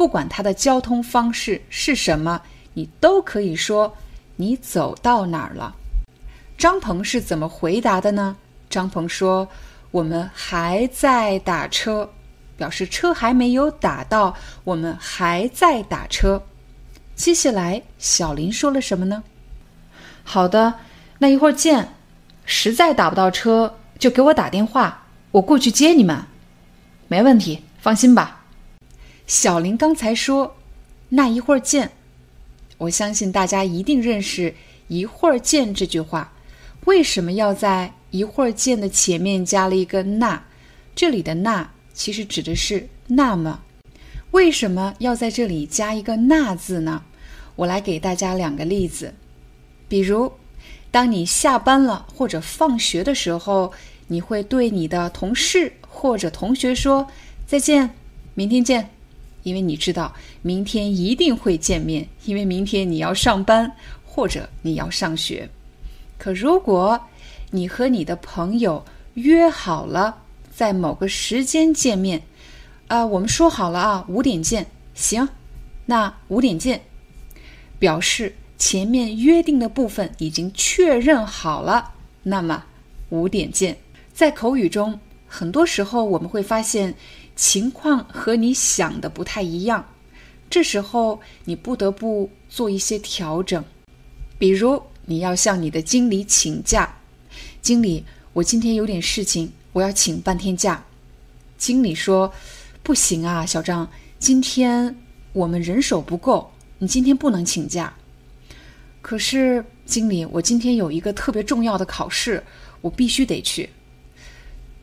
[0.02, 2.42] 不管他的交通方式是什么，
[2.74, 3.96] 你都可以说
[4.34, 5.76] 你走到哪儿了。
[6.58, 8.36] 张鹏是怎么回答的呢？
[8.68, 9.48] 张鹏说
[9.92, 12.10] ：“我们还在打车，
[12.56, 14.34] 表示车还没有打到，
[14.64, 16.42] 我们还在打车。”
[17.14, 19.22] 接下来，小林说了什么呢？
[20.24, 20.80] 好的，
[21.18, 21.94] 那一会儿见。
[22.44, 26.24] 实在打不到车，就给我打电话，我过去接你们。
[27.06, 28.41] 没问题，放心吧。
[29.32, 30.56] 小林刚才说
[31.08, 31.92] ：“那一会儿见。”
[32.76, 34.54] 我相信大家一定认识
[34.88, 36.34] “一会儿见”这句话。
[36.84, 40.44] 为什么要在“一会儿见”的前面加了一个“那”？
[40.94, 43.62] 这里的“那”其实指的是“那么”。
[44.32, 47.02] 为什么要在这里加一个“那”字呢？
[47.56, 49.14] 我来给大家两个例子。
[49.88, 50.30] 比如，
[50.90, 53.72] 当你下班了或者放学的时候，
[54.08, 57.06] 你会对你的同事或者同学说
[57.48, 57.94] ：“再见，
[58.34, 58.90] 明天见。”
[59.42, 63.70] 因为你知道明天一定会见面，因为明天你要上班
[64.04, 65.48] 或者你要上学。
[66.18, 67.00] 可如果
[67.50, 70.22] 你和你的朋友约好了
[70.54, 72.22] 在某个时间见面，
[72.86, 75.28] 啊，我们说好了啊，五点见，行，
[75.86, 76.82] 那五点见，
[77.78, 82.64] 表示前面约定的部分已经确认好了，那么
[83.08, 83.76] 五点见。
[84.14, 86.94] 在口语中，很多时候我们会发现
[87.36, 89.84] 情况和你想的不太一样，
[90.48, 93.64] 这时候你不得不做一些调整，
[94.38, 94.82] 比如。
[95.04, 96.98] 你要向你的经理请假，
[97.60, 100.80] 经理，我今天有点事情，我要请半天假。
[101.58, 102.32] 经理说
[102.84, 103.90] ：“不行啊，小张，
[104.20, 104.96] 今天
[105.32, 107.92] 我们人手不够，你今天不能请假。”
[109.02, 112.40] 可是，经理，我今天有一个特别重要的考试，
[112.80, 113.70] 我必须得去。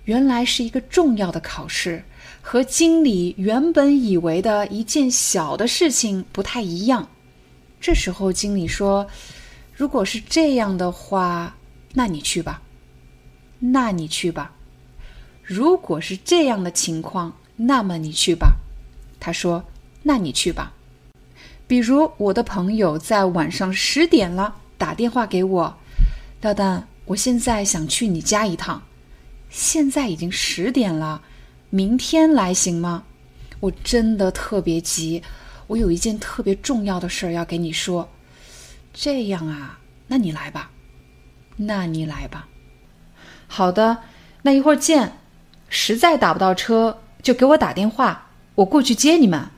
[0.03, 2.03] 原来是一个重要的考试，
[2.51, 7.07] 和经理原本以为的一件小的事情不太一样。
[7.79, 9.05] 这时候，经理说。
[9.71, 11.55] 如果是这样的话，
[11.93, 12.63] 那你去吧。
[13.59, 14.51] 那你去吧。
[15.43, 18.55] 如果是这样的情况，那么你去吧。
[19.19, 19.63] 他说
[20.01, 20.73] ：“那你去吧。”
[21.67, 25.77] 比如我的朋友在晚上十点了打电话给我，
[26.41, 28.81] 廖丹，我现在想去你家一趟。
[29.51, 31.21] 现在已经十点了，
[31.71, 33.03] 明天来行吗？
[33.59, 35.21] 我真的特别急，
[35.67, 38.09] 我有一件特别重要的事儿要给你说。
[38.91, 40.71] 这样啊，那你来吧，
[41.57, 42.47] 那你来吧。
[43.47, 43.99] 好的，
[44.41, 45.13] 那一会儿见。
[45.69, 49.49] 实在打不到车，就给我打电话，我过去接你们。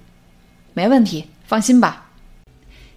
[0.73, 2.09] 没问题，放心吧。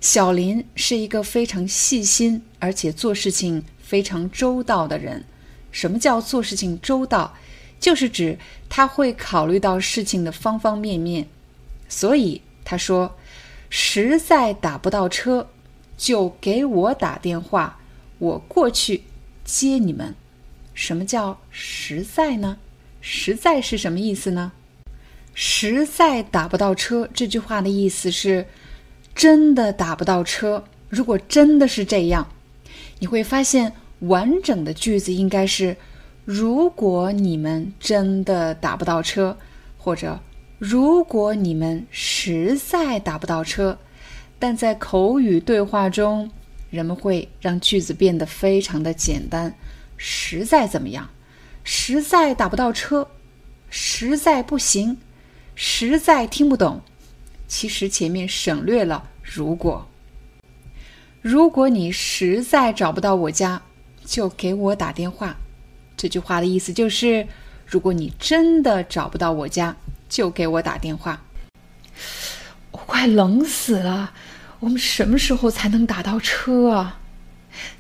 [0.01, 5.25] 小林是一个非常细心，而且做事情非常周到的人。
[5.71, 7.33] 什么叫做事情周到？
[7.85, 8.39] 就是指
[8.71, 11.27] 他会考虑到事情的方方面面。
[11.87, 13.15] 所以他说，
[13.69, 15.49] 实在打不到车。
[15.97, 17.79] 就给我打电话，
[18.19, 19.05] 我过去
[19.45, 20.13] 接你们。
[20.75, 22.59] 什么叫实在呢？
[23.01, 24.51] 实在是什么意思呢？
[25.35, 28.45] 实在打不到车，这句话的意思是
[29.15, 30.65] 真的打不到车。
[30.89, 32.29] 如果真的是这样，
[32.99, 35.77] 你会发现完整的句子应该是：
[36.25, 39.37] 如果你们真的打不到车，
[39.77, 40.19] 或者
[40.59, 43.79] 如果你们实在打不到车。
[44.37, 46.31] 但在口语对话中，
[46.69, 49.55] 人们会让句子变得非常的简单。
[49.97, 51.09] 实在怎么样？
[51.63, 53.09] 实在打不到车，
[53.71, 54.99] 实在不行，
[55.55, 56.81] 实在听不懂。
[57.47, 59.87] 其实前面省略了“如果”。
[61.23, 63.63] 如果你实在找不到我家，
[64.05, 65.35] 就给我打电话。
[65.97, 67.27] 这句话的意思就是：
[67.67, 69.77] 如果你真的找不到我家，
[70.09, 71.23] 就给我打电话。
[72.73, 74.13] 我快冷死了。
[74.61, 77.01] 我们什么时候才能打到车啊？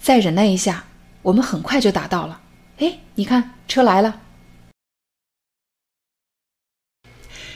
[0.00, 0.85] 再忍耐一下，
[1.22, 2.40] 我们很快就打到了。
[2.79, 4.20] 哎，你看，车来了。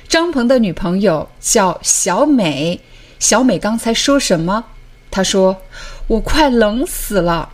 [0.08, 2.80] 张鹏的女朋友叫小美。
[3.18, 4.64] 小美刚才说什么？
[5.10, 5.62] 她说
[6.08, 7.52] ：“我快冷死了。”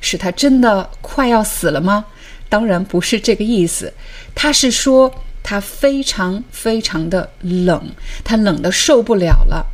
[0.00, 2.06] 是她真的快要死了吗？
[2.54, 3.92] 当然不是这个意思。
[4.32, 5.12] 他是说
[5.42, 7.90] 他非常非常的冷，
[8.22, 9.66] 他冷的受不了了。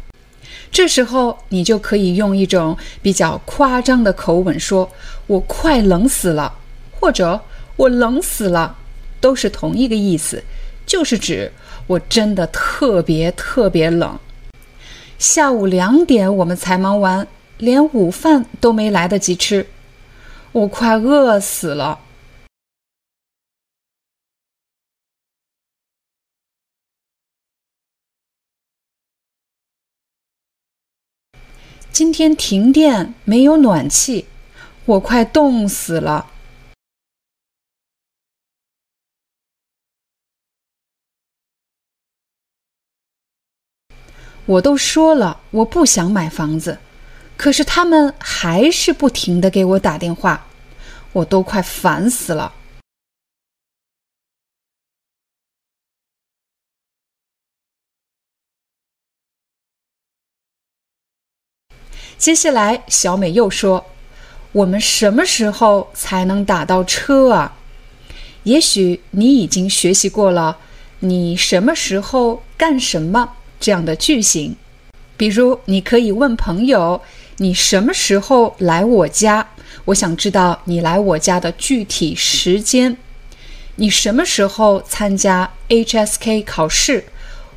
[0.72, 4.90] 这时候，你就可以用一种比较夸张的口吻说
[5.28, 6.54] ：“我快冷死了”，
[6.98, 7.38] 或者
[7.76, 8.78] “我冷死了”。
[9.20, 10.42] 都是同一个意思，
[10.86, 11.52] 就是指
[11.86, 14.18] 我真的特别特别冷。
[15.18, 19.66] 下午两点我们才忙完，连午饭都没来得及吃，
[20.52, 21.98] 我快饿死了。
[32.00, 34.24] 今天停电，没有暖气，
[34.86, 36.30] 我快冻死了。
[44.46, 46.78] 我都说了，我不想买房子，
[47.36, 50.46] 可是他们还是不停的给我打电话，
[51.12, 52.54] 我都快烦死了。
[62.20, 63.82] 接下来，小美又说
[64.52, 67.56] ：“我们什么时候才能打到车啊？”
[68.44, 70.58] 也许你已经学习过了，
[70.98, 73.26] 你什么时候干什么？
[73.58, 74.54] 这样的句型，
[75.16, 77.00] 比如你可以问朋友
[77.38, 79.48] ：“你什么时候来我家？”
[79.86, 82.98] 我想知道你来我家的具体时间。
[83.76, 87.06] 你什么时候参加 HSK 考试？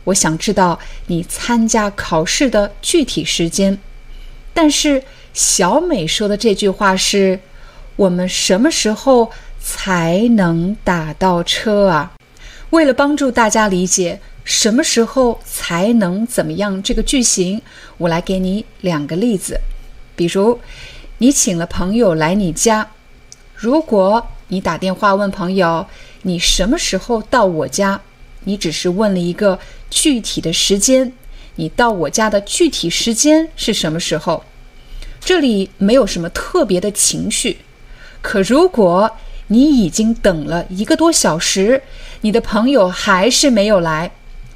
[0.05, 3.77] 我想知道你参加考试的具体时间。
[4.53, 7.39] 但是小美说的这句话是
[7.97, 12.13] ：“我们什么时候才能打到车啊？”
[12.71, 14.19] 为了帮助大家理解。
[14.45, 16.83] 什么时候才能怎么样？
[16.83, 17.61] 这个句型，
[17.97, 19.57] 我来给你两个例子。
[20.17, 20.59] 比如，
[21.19, 22.89] 你请了朋友来你家，
[23.55, 25.87] 如果你打电话问朋友
[26.23, 28.01] 你什么时候到我家，
[28.43, 29.57] 你只是问了一个
[29.89, 31.13] 具体的时间，
[31.55, 34.43] 你到我家的具体时间是什么时候？
[35.19, 37.59] 这里没有什么特别的情绪。
[38.21, 39.11] 可如果
[39.47, 41.81] 你已经等了一个多小时，
[42.21, 44.11] 你的朋友还是没有来。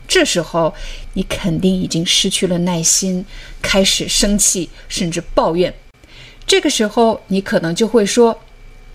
[0.08, 0.74] 这时候，
[1.14, 3.26] 你肯定已经失去了耐心，
[3.62, 5.74] 开始生气，甚至抱怨。
[6.46, 8.40] 这个时候，你可能就会说：“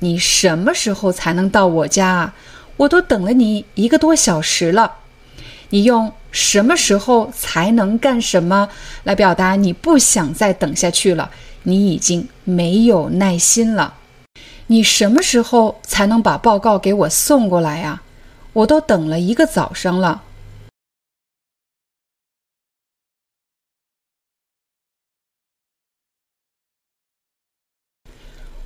[0.00, 2.34] 你什么时候才能到我家啊？
[2.78, 4.96] 我都等了你一个多小时了。”
[5.68, 8.68] 你用“什么时候才能干什么”
[9.04, 11.30] 来表达你不想再等下去了，
[11.62, 13.98] 你已经没有耐心了。
[14.68, 18.02] 你什么时候才能把报告给我送过来呀？
[18.54, 20.22] 我都等了一个早上了。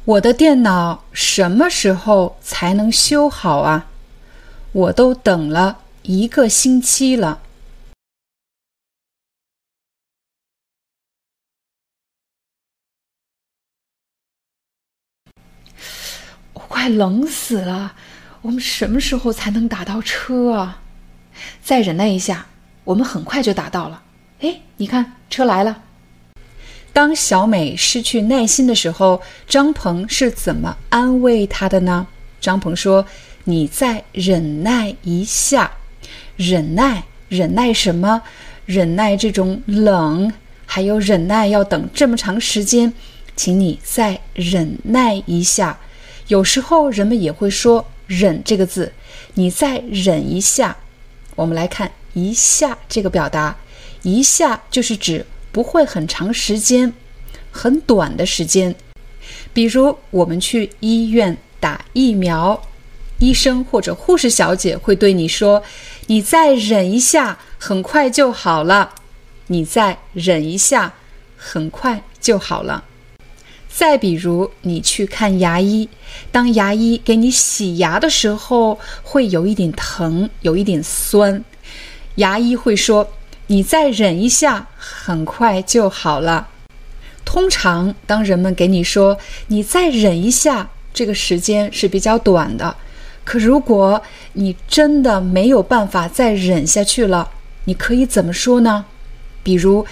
[0.04, 3.88] 我的电脑什么时候才能修好啊？
[4.70, 7.42] 我都等了一个星期了。
[16.68, 17.94] 快冷死了！
[18.42, 20.80] 我们什么时候才能打到车啊？
[21.62, 22.46] 再忍耐一下，
[22.84, 24.02] 我们很快就打到了。
[24.40, 25.82] 哎，你看，车来了。
[26.92, 32.06] 当小美失去耐心的时候，张鹏是怎么安慰她的呢？
[32.40, 33.04] 张鹏说
[33.44, 35.72] ：“你再忍耐一下，
[36.36, 38.22] 忍耐，忍耐什么？
[38.64, 40.32] 忍耐这种冷，
[40.64, 42.92] 还有忍耐要等这么长时间，
[43.34, 45.78] 请你再忍耐一下。
[46.28, 48.92] 有时候人们也会说‘忍’这个字，
[49.34, 50.76] 你再忍一下。
[51.34, 53.56] 我们来看‘一下’这个表达
[54.02, 56.92] ，‘一下’就是指。”不会很长时间，
[57.50, 58.74] 很短的时间。
[59.54, 62.62] 比如我们去医院打疫苗，
[63.20, 65.62] 医生或者护士小姐会对你说
[66.08, 68.96] ：“你再忍一下，很快就好了。”
[69.48, 70.92] 你再忍一下，
[71.38, 72.84] 很快就好了。
[73.78, 75.86] 再比如你去看牙医，
[76.32, 81.44] 当牙医给你洗牙的时候，会有一点疼，有一点酸，
[82.14, 83.06] 牙医会说。
[83.48, 86.48] 你再忍一下，很快就好了。
[87.24, 89.16] 通常，当人们给你说
[89.48, 92.74] “你再忍一下”，这个时间是比较短的。
[93.24, 94.02] 可如果
[94.32, 97.30] 你真的没有办法再忍下去了，
[97.66, 98.86] 你可以怎么说呢？
[99.44, 99.86] 比如，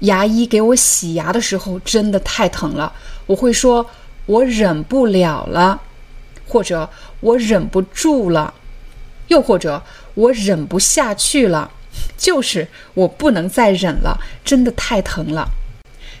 [0.00, 2.92] 牙医给我洗牙的时候真的太疼了，
[3.28, 3.88] 我会说
[4.26, 5.80] “我忍不了了”，
[6.48, 8.52] 或者“我忍不住了”，
[9.28, 9.80] 又或者
[10.14, 11.70] “我忍不下去了”。
[12.16, 15.48] 就是我不能再忍了，真的太疼了。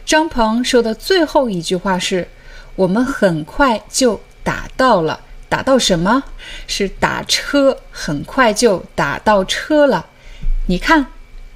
[0.04, 2.28] 张鹏说的最后一句话是
[2.76, 6.22] ：“我们很快就打到了，打到什么？
[6.66, 10.06] 是打车，很快就打到车了。
[10.66, 11.06] 你看，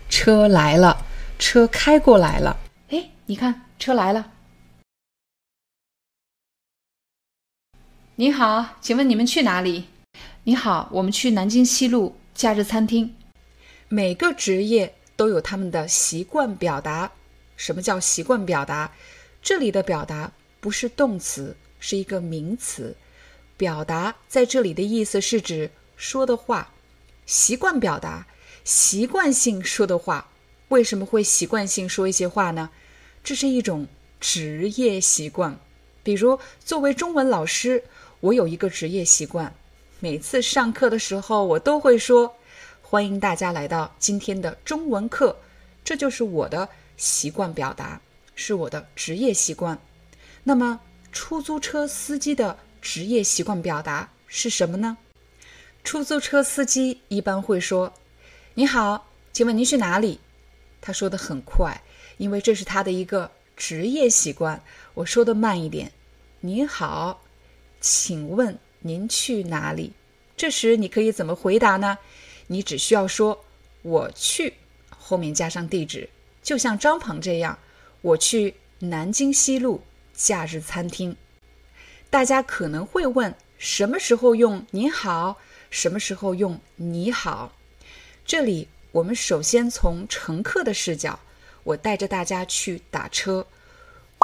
[0.09, 1.05] 车来了，
[1.39, 2.57] 车开过来了。
[2.91, 4.27] 哎，你看，车来了。
[8.23, 9.87] 你好，请问你们去哪里？
[10.45, 13.17] 你好，我们去南京西路假日餐厅。
[13.89, 17.11] 每个职业都有他们的习惯表达。
[17.57, 18.93] 什么叫习惯表达？
[19.43, 22.95] 这里的表达不是动词，是一个名词。
[23.57, 26.73] 表达在这里的意思是指说的话，
[27.27, 28.29] 习惯表达，
[28.63, 30.29] 习惯性说的话。
[30.69, 32.71] 为什么会习惯性说一些话呢？
[33.25, 33.89] 这是一种
[34.21, 35.59] 职业习惯。
[36.05, 37.85] 比如，作为中文老师，
[38.23, 39.53] 我有一个职业习惯，
[39.99, 42.33] 每次上课的时候，我都会说
[42.81, 45.37] ：“欢迎大家来到今天的中文课。”
[45.83, 48.01] 这就是我的习惯表达，
[48.37, 49.77] 是我的职业习惯。
[50.45, 50.79] 那么，
[51.11, 54.97] 出租车司机的职业习惯表达是什么呢？
[55.83, 57.93] 出租车司机一般会说
[58.55, 60.21] ：“你好，请问您去哪里？”
[60.81, 61.77] 他说的很快，
[62.19, 64.63] 因为这是他的一个职业习惯。
[64.95, 65.91] 我说的慢一点，
[66.39, 67.21] 您好，
[67.83, 69.93] 请问您去哪里？
[70.37, 71.99] 这时你可以怎么回答呢？
[72.47, 73.45] 你只需要说
[73.83, 74.55] 我去，
[74.89, 76.09] 后面加上地址，
[76.45, 77.59] 就像张鹏这样，
[78.01, 79.83] 我去南京西路
[80.15, 81.17] 假日餐厅。
[82.09, 85.39] 大家可能会问，什么时候用您好？
[85.69, 87.53] 什么时候用你好？
[88.25, 91.19] 这里我们首先从乘客的视角，
[91.65, 93.45] 我带着大家去打车。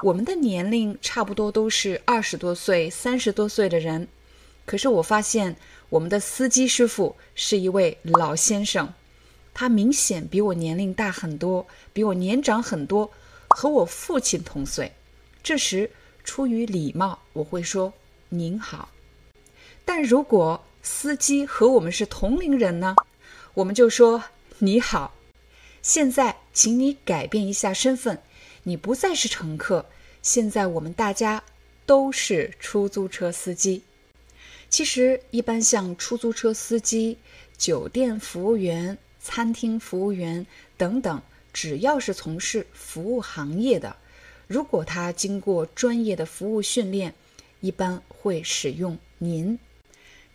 [0.03, 4.07] 我们的年龄差不多都是二十多岁、三十多岁的人，
[4.64, 5.57] 可是我发现
[5.88, 8.94] 我们的司机师傅是一位老先生，
[9.53, 13.11] 他明显比我年龄大很多，比我年长很多，
[13.49, 14.92] 和我父亲同岁。
[15.42, 15.90] 这时
[16.22, 17.92] 出于礼貌，我会说
[18.30, 18.90] “您好”。
[19.84, 22.94] 但如果司机和我们是同龄人呢，
[23.55, 24.22] 我们就说
[24.59, 25.14] “你好”。
[25.82, 28.20] 现在，请你改变一下身份。
[28.69, 29.87] 你不再是乘客，
[30.21, 31.43] 现在我们大家
[31.87, 33.83] 都是出租车司机。
[34.69, 37.16] 其实，一般像出租车司机、
[37.57, 40.47] 酒店服务员、餐厅服务员
[40.77, 43.97] 等等，只要是从事服务行业的，
[44.47, 47.14] 如果他经过专业的服务训练，
[47.61, 49.59] 一般会使用“您”。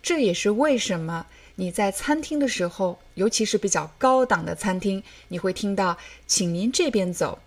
[0.01, 7.37] 这也是为什么你在餐厅的时候，尤其是比较高档的餐厅，你会听到“请您这边走”。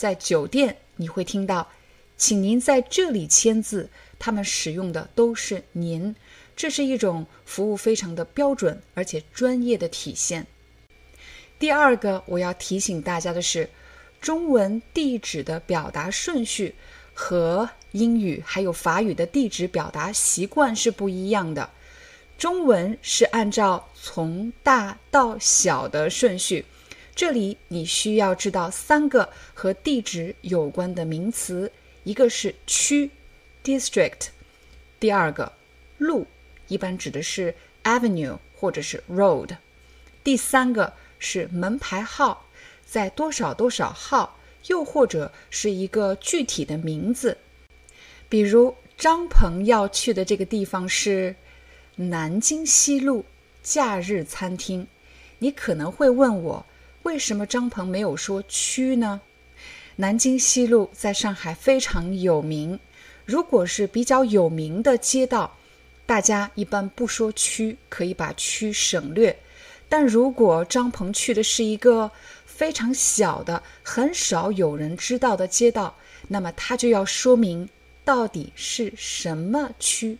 [0.00, 1.68] 在酒店，你会听到，
[2.16, 3.90] 请您在这里签字。
[4.18, 6.16] 他们使用的都是“您”，
[6.56, 10.46] 这是一种服务非常的标准而且专业的体现。
[11.58, 13.68] 第二个我要提醒大家的是，
[14.22, 16.74] 中文地址的表达顺序
[17.12, 21.68] 和英语还有法语的地址表达习惯是不一样的。
[22.38, 26.64] 中文是按照从大到小的顺序。
[27.14, 31.70] 这里你需要知道三个和地址有关的名词，
[32.04, 33.10] 一个是区
[33.62, 34.28] （district），
[34.98, 35.52] 第二个
[35.98, 36.26] 路
[36.68, 39.56] 一般指的是 avenue 或者是 road，
[40.24, 42.46] 第三个是门牌号，
[42.86, 44.38] 在多少多少号，
[44.68, 47.36] 又或者是一个具体的名字。
[48.28, 51.34] 比如张鹏要去的这个地方是
[51.96, 53.24] 南京西路
[53.62, 54.86] 假日餐厅，
[55.38, 56.66] 你可能会问我。
[57.02, 59.20] 为什么张鹏没有说区呢？
[59.96, 62.78] 南京西路在上海非常有名。
[63.24, 65.56] 如果是比较有名的街道，
[66.04, 69.38] 大家一般不说区，可以把区省略。
[69.88, 72.10] 但如果张鹏去的是一个
[72.44, 75.96] 非常小的、很少有人知道的街道，
[76.28, 77.68] 那么他就要说明
[78.04, 80.18] 到底是什么区。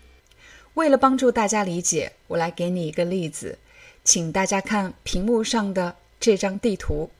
[0.74, 3.58] 为了帮助大家理解，我来给你一个例子，
[4.02, 5.96] 请大家看屏幕上的。
[6.20, 7.10] 这张地图，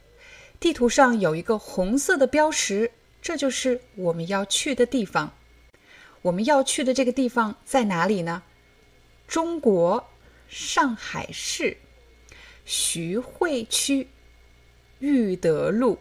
[0.60, 2.92] 地图上有一个红色的标识，
[3.22, 5.34] 这就是我们要去的地方。
[6.20, 8.42] 我们要去的这个地方在哪里呢？
[9.26, 10.06] 中国
[10.48, 11.78] 上海市
[12.66, 14.08] 徐汇区
[14.98, 15.98] 裕德路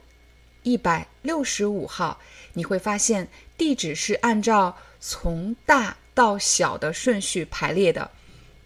[0.63, 2.19] 一百六十五号。
[2.53, 8.11] 你会发现地址是按照从大到小的顺序排列的：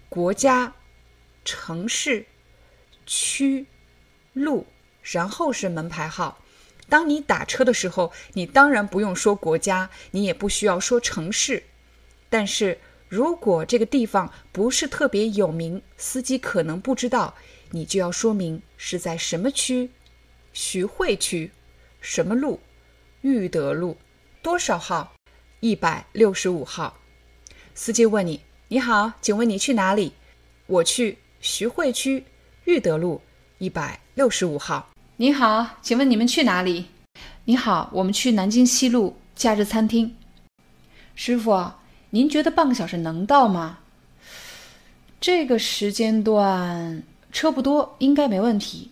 [0.09, 0.73] 国家、
[1.45, 2.25] 城市、
[3.05, 3.67] 区。
[4.33, 4.65] 路，
[5.01, 6.39] 然后是门牌号。
[6.89, 11.63] 当你打车的时候，你当然不用说国家，你也不需要说城市。
[12.29, 17.35] 但是如果这个地方不是特别有名，司机可能不知道，
[17.71, 19.91] 你就要说明是在什么区，
[20.51, 21.51] 徐汇区，
[22.01, 22.59] 什么路，
[23.21, 23.97] 裕德路，
[24.41, 25.13] 多少号，
[25.61, 26.99] 一百六十五号。
[27.73, 30.13] 司机问你：“你好，请问你去哪里？”
[30.67, 32.25] 我去徐汇区
[32.65, 33.21] 裕德路。
[33.63, 36.87] 一百六十五号，你好，请问你们去哪里？
[37.45, 40.13] 你好，我们去南京西路假日餐厅。
[41.15, 41.71] 师傅，
[42.09, 43.79] 您觉得半个小时能到吗？
[45.21, 48.91] 这个时间段车不多，应该没问题。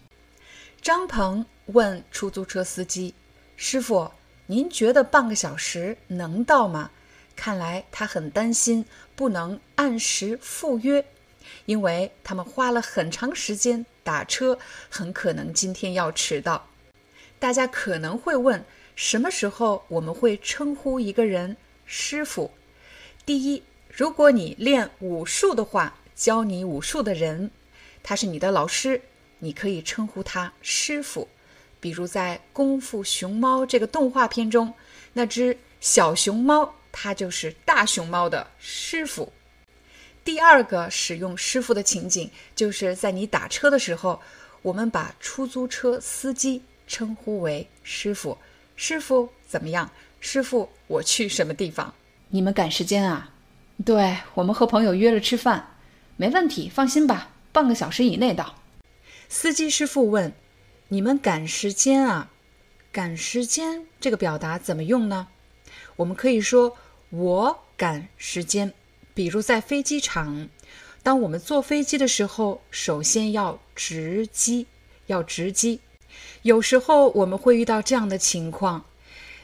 [0.82, 3.13] 张鹏问出租车司机
[3.57, 4.09] ：“师傅，
[4.45, 6.89] 您觉得半个小时能到吗？”
[7.36, 8.86] 看来他很担心
[9.17, 11.03] 不能按时赴约，
[11.65, 14.58] 因为他们花了很长时间打车，
[14.89, 16.68] 很可能今天要迟到。
[17.39, 18.64] 大家可能会问，
[18.95, 22.52] 什么时候我们会称呼一个人师傅？
[23.26, 27.52] 第一，如果你练武术的话，教你武术的人，
[28.04, 29.02] 他是你的老师，
[29.39, 31.28] 你可以称呼他师傅。
[31.80, 34.74] 比如在《功夫熊猫》这个动画片中，
[35.14, 36.76] 那只小熊猫。
[36.93, 39.32] 他就是大熊猫的师傅。
[40.24, 44.22] 第二个使用“师傅”的情景，就是在你打车的时候，
[44.61, 48.38] 我们把出租车司机称呼为师傅。
[48.76, 49.89] 师傅怎么样？
[50.19, 51.93] 师傅，我去什么地方？
[52.30, 53.32] 你们赶时间啊？
[53.84, 55.76] 对我们和朋友约了吃饭，
[56.17, 58.55] 没问题，放心吧，半个小时以内到。
[59.28, 60.32] 司机师傅问
[60.89, 62.30] ：“你们赶时间啊？
[62.91, 65.30] 赶时间这个表达怎么用呢？”
[65.97, 66.78] 我们可以说
[67.09, 68.74] 我赶时间，
[69.22, 70.49] 比如在飞机场，
[71.03, 74.65] 当我们坐飞机的时候，首先要值机，
[75.05, 75.80] 要值机。
[76.41, 78.84] 有时候我们会遇到这样的情况：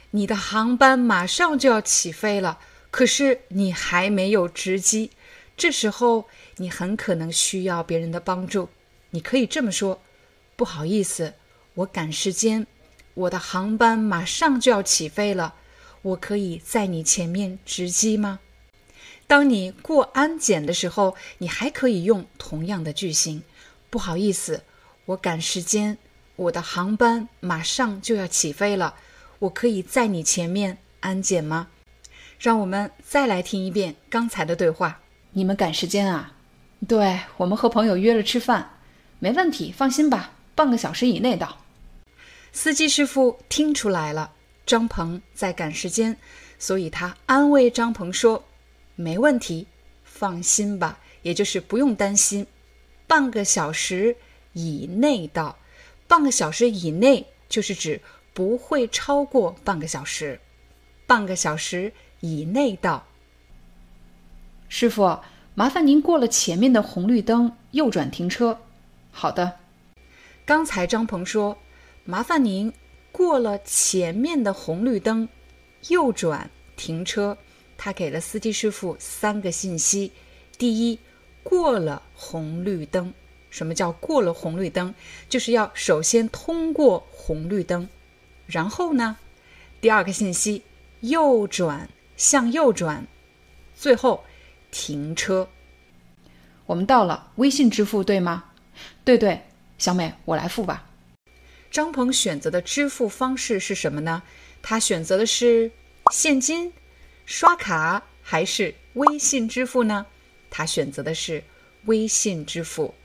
[0.09, 2.57] 你的航班马上就要起飞了，
[2.89, 5.11] 可是你还没有值机，
[5.55, 6.25] 这时候
[6.55, 8.69] 你很可能需要别人的帮助。
[9.11, 10.01] 你可以这么说
[10.57, 11.35] ：“不好意思，
[11.75, 12.65] 我赶时间，
[13.13, 15.53] 我的航班马上就要起飞了。”
[16.01, 18.39] 我可以在你前面值机吗？
[19.27, 23.43] 当你过安检的时候，你还可以用同样的句型。
[23.89, 24.63] 不好意思，
[25.05, 25.97] 我赶时间，
[26.37, 28.95] 我的航班马上就要起飞了。
[29.39, 31.67] 我可以在你前面安检吗？
[32.39, 35.01] 让我们再来听一遍刚才的对话。
[35.31, 36.33] 你们赶时间啊？
[36.87, 38.79] 对我们和朋友约了吃饭，
[39.19, 41.57] 没问题，放心吧，半个小时以内到。
[42.53, 44.31] 司机师傅听出来了。
[44.65, 46.17] 张鹏在赶时间，
[46.59, 48.43] 所以他安慰张鹏说
[48.97, 49.67] ：“没问题，
[50.03, 52.45] 放心吧，也就是不用担心，
[53.07, 54.17] 半个小时
[54.51, 55.57] 以内到。
[56.07, 58.01] 半个小时以内就是指
[58.33, 60.39] 不会超过半个小时，
[61.05, 63.05] 半个小时以内到。”
[64.67, 65.19] 师傅，
[65.53, 68.59] 麻烦您过了前面的红绿灯，右转停车。
[69.11, 69.59] 好的。
[70.45, 71.57] 刚才张鹏说
[72.03, 72.73] ：“麻烦您。”
[73.09, 75.27] 过了前面的红绿灯，
[75.87, 77.35] 右转停车。
[77.77, 80.11] 他给了司机师傅三个信息：
[80.57, 80.99] 第一，
[81.43, 83.13] 过了红绿灯。
[83.49, 84.93] 什么叫过了红绿灯？
[85.29, 87.87] 就是要首先通过红绿灯，
[88.45, 89.17] 然后呢，
[89.79, 90.63] 第二个信息，
[90.99, 93.07] 右转向右转，
[93.75, 94.25] 最后
[94.69, 95.47] 停车。
[96.65, 98.51] 我们到了，微信支付对吗？
[99.05, 99.41] 对对，
[99.77, 100.89] 小美，我来付吧。
[101.71, 104.23] 张鹏选择的支付方式是什么呢？
[104.61, 105.71] 他选择的是
[106.11, 106.73] 现金、
[107.27, 110.05] 刷卡还是微信支付呢？
[110.49, 111.43] 他选择的是
[111.83, 112.95] 微信支付。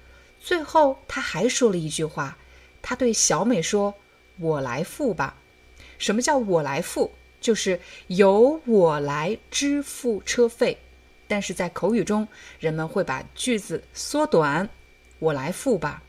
[0.40, 2.38] 最后他还说了一句话，
[2.80, 3.92] 他对小美说
[4.38, 5.36] ：“我来付吧。”
[5.98, 7.12] 什么叫我来付？
[7.40, 10.78] 就是由我来支付车费。
[11.26, 12.28] 但是在口语中，
[12.60, 14.68] 人们会把句子缩短
[15.18, 16.00] ：“我来付吧。”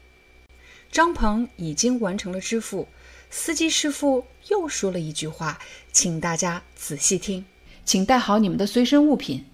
[0.91, 2.87] 张鹏已经完成了支付，
[3.31, 5.59] 司机师傅又说了一句话，
[5.91, 7.43] 请大家仔细听，
[7.85, 9.45] 请带好你们的随身物品，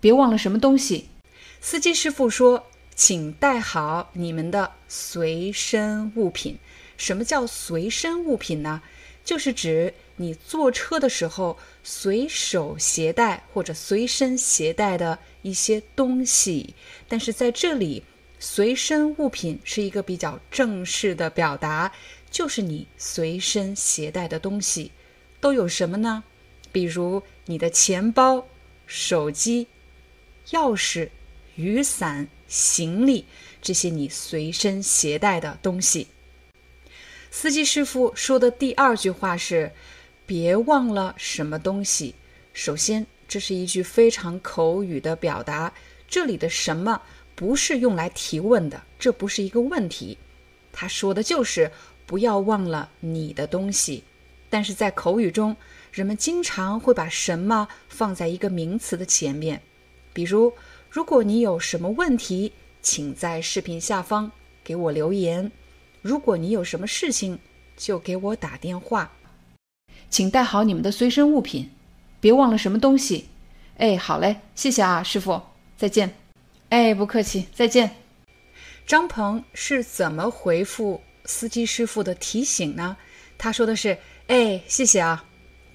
[0.00, 1.08] 别忘了什么东西。
[1.60, 6.58] 司机师傅说：“请带好你们的随身物品。”
[6.96, 8.82] 什么叫随身物品呢？
[9.24, 16.74] 就是指你坐车的时候随手携带或者随身携带的一些东西。
[17.08, 18.02] 但是在这里。
[18.40, 21.90] 随身物品是一个比较正式的表达，
[22.30, 24.92] 就是你随身携带的东西
[25.40, 26.22] 都有什么呢？
[26.70, 27.20] 比如
[27.50, 28.46] 你的钱包、
[28.86, 29.66] 手机、
[30.50, 31.08] 钥匙、
[31.56, 33.24] 雨伞、行李
[33.62, 36.08] 这些你随身携带的东西。
[37.30, 39.72] 司机师傅说的第二句话是
[40.26, 42.14] ：“别忘了什么东西。”
[42.52, 45.72] 首先，这是一句非常口语的表达，
[46.06, 47.00] 这里的“什么”。
[47.34, 50.18] 不是用来提问的，这不是一个问题。
[50.72, 51.70] 他说的就是
[52.04, 54.02] 不要忘了你的东西。
[54.50, 55.56] 但是在口语中，
[55.98, 59.60] 人们经常会把什么放在一个名词的前面。
[60.12, 60.52] 比如，
[60.88, 64.30] 如果你有什么问题，请在视频下方
[64.62, 65.50] 给我留言。
[66.00, 67.36] 如果你有什么事情，
[67.76, 69.10] 就给我打电话。
[70.08, 71.68] 请带好你们的随身物品，
[72.20, 73.28] 别忘了什么东西。
[73.78, 75.42] 哎，好嘞，谢谢啊，师傅，
[75.76, 76.14] 再见。
[76.68, 77.90] 哎，不客气，再见。
[78.86, 82.96] 张鹏是怎么回复司机师傅的提醒呢？
[83.36, 85.24] 他说的是：“哎，谢谢啊。”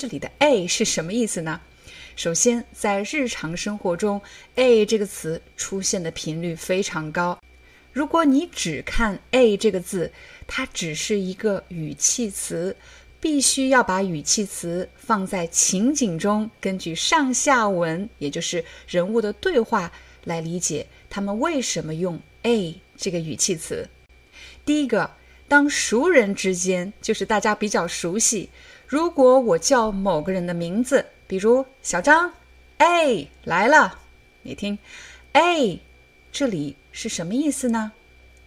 [0.03, 1.61] 这里的““a” ”是什么意思呢？
[2.17, 4.21] 首先，在日常生活中
[4.55, 7.39] ，“，“a” ”这个词出现的频率非常高。
[7.93, 10.11] 如果你只看““a” ”这个字，
[10.45, 12.75] 它只是一个语气词，
[13.21, 19.89] 必须要把语气词放在情景中，根据上下文，也就是人物的对话
[20.25, 23.87] 来理解他们为什么用““a” ”这个语气词。
[24.65, 25.11] 第一个，
[25.47, 28.49] 当熟人之间，就是大家比较熟悉。
[28.93, 32.31] 如果我叫某个人的名字，比如小张，
[32.77, 33.97] 哎，来了，
[34.43, 34.77] 你听，
[35.31, 35.79] 哎，
[36.31, 37.91] 这里是什么意思呢？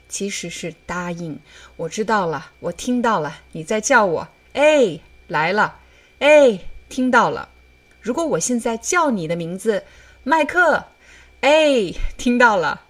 [0.09, 1.37] 其实是答应，
[1.75, 5.81] 我知道了，我听到了，你在叫我，哎，来了，
[6.21, 7.49] 哎，听到了。
[8.01, 9.83] 如果我现在叫你的名字，
[10.23, 10.85] 麦克，
[11.41, 12.83] 哎，听到了。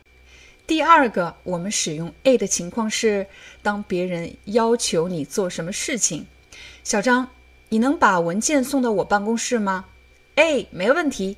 [0.67, 3.27] 第二个，我们使用哎的情况是，
[3.63, 6.27] 当别人要求你做什么事情，
[6.85, 7.27] 小张。
[7.69, 9.87] 你能把文件送到我办公室吗？
[10.37, 11.37] 哎，没问题。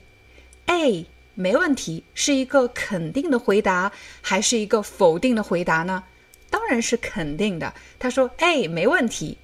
[0.67, 1.05] 哎，
[1.35, 6.05] 没问题，是一个肯定的回答，还是一个否定的回答呢？
[6.51, 7.73] 当然是肯定的。
[7.99, 9.39] 他说：“哎，没问题。”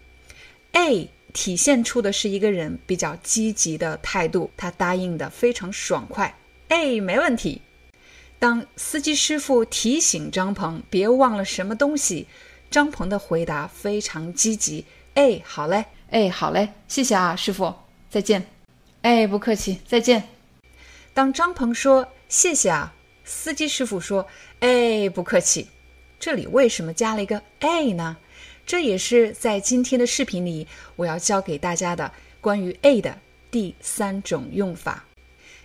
[0.72, 6.36] 哎，体现出的是一个人比较积极的态度，他答应的非常爽快。
[6.68, 7.62] 哎，没问题。
[8.38, 12.26] 当司机师傅提醒张鹏别忘了什么东西，
[12.70, 14.84] 张鹏的回答非常积极。
[15.14, 15.86] 哎，好嘞。
[16.14, 17.74] 哎，好嘞，谢谢啊，师傅，
[18.08, 18.46] 再见。
[19.02, 20.28] 哎，不客气，再见。
[21.12, 22.94] 当张鹏说谢谢啊，
[23.24, 24.24] 司机师傅说
[24.60, 25.66] 哎，不客气。
[26.20, 28.16] 这里为什么加了一个哎呢？
[28.64, 33.18] 这也是在今天的视频里我要教给大家的关于哎的
[33.50, 35.04] 第三种用法，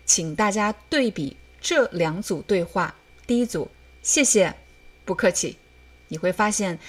[0.04, 2.96] 请大家对比这两组对话。
[3.28, 3.70] 第一组，
[4.02, 4.52] 谢谢，
[5.06, 5.60] 不客气，
[6.08, 6.80] 你会发现。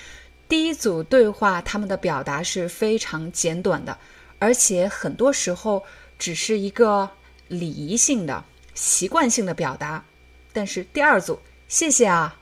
[0.51, 3.96] 第一组对话，他们的表达是非常简短的，
[4.40, 5.84] 而且很多时候
[6.18, 7.09] 只是一个
[7.46, 8.44] 礼仪性的、
[8.74, 10.05] 习惯性的表达。
[10.53, 11.38] 但是第二组，
[11.68, 12.36] 谢谢啊，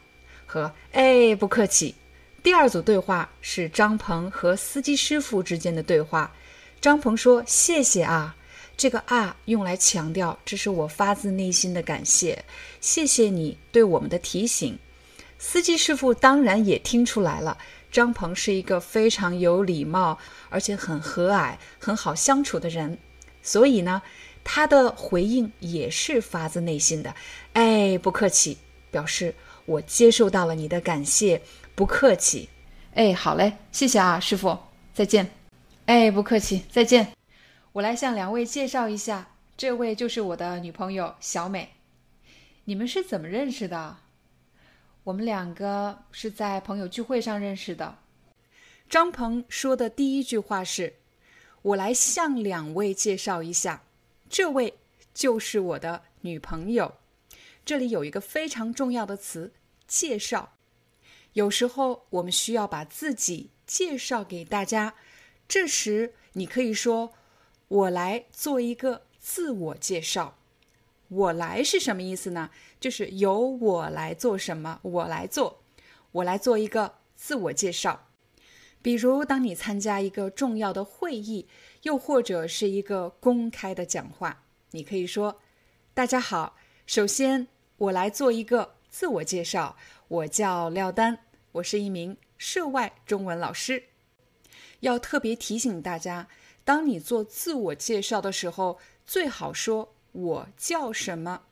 [0.46, 1.94] 和哎不客气。
[2.42, 6.32] 第二组对话是张鹏和司机师傅之间的对话。
[6.80, 8.34] 张鹏说：“谢谢啊，
[8.74, 12.42] 这个啊用来强调这是我发自内心的感谢，
[12.80, 14.78] 谢谢你对我们的提醒。”
[15.40, 17.58] 司机师傅当然也听出来了。
[17.90, 20.18] 张鹏是一个非常有礼貌，
[20.50, 22.98] 而且很和蔼、很好相处的人，
[23.42, 24.02] 所以呢，
[24.44, 27.14] 他的回应也是发自内心的。
[27.54, 28.58] 哎，不客气，
[28.90, 29.34] 表示
[29.64, 31.40] 我接受到了你的感谢，
[31.74, 32.48] 不客气。
[32.94, 34.58] 哎，好嘞，谢谢啊，师傅，
[34.92, 35.30] 再见。
[35.86, 37.12] 哎，不客气，再见。
[37.72, 41.70] 我来向两位介绍一下，这位就是我的女朋友小美。
[42.64, 43.96] 你们是怎么认识的？
[45.08, 47.96] 我们两个是在朋友聚会上认识的。
[48.90, 50.96] 张鹏说的第一句话是
[51.62, 53.84] ：“我来向两位介绍一下，
[54.28, 54.74] 这位
[55.14, 56.96] 就是我的女朋友。”
[57.64, 59.54] 这里有一个非常重要的词
[59.88, 60.52] “介绍”。
[61.32, 64.94] 有时候我们需要把自己介绍给大家，
[65.48, 67.14] 这时你可以说
[67.68, 70.37] ：“我来做一个自我介绍。”
[71.08, 72.50] 我来是什么意思呢？
[72.78, 75.62] 就是由我来做什么，我来做，
[76.12, 78.08] 我来做一个自我介绍。
[78.80, 81.48] 比如，当你参加一个重要的会议，
[81.82, 85.40] 又或者是一个公开的讲话，你可以说
[85.94, 86.56] ：“大家好，
[86.86, 87.48] 首先
[87.78, 91.18] 我来做一个自我介绍，我叫廖丹，
[91.52, 93.84] 我是一名涉外中文老师。”
[94.80, 96.28] 要特别提醒大家，
[96.64, 99.94] 当你做自我介绍的时候，最好说。
[100.18, 101.42] 我叫什么？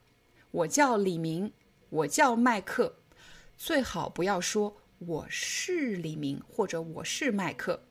[0.51, 1.53] 我叫李明，
[1.89, 2.97] 我叫麦克。
[3.55, 7.83] 最好不要说我是李明或者我是麦克，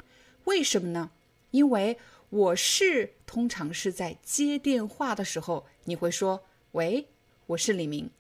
[0.45, 1.13] 为什么呢？
[1.51, 1.99] 因为
[2.29, 7.09] 我是通常是在接电话的时候，你会说：“喂，
[7.47, 8.11] 我是李明。”“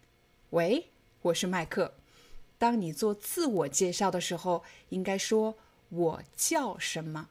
[0.50, 0.88] 喂，
[1.20, 1.96] 我是麦克。”
[2.56, 5.58] 当你做自我介绍的时候，应该说
[5.90, 7.28] 我叫什么。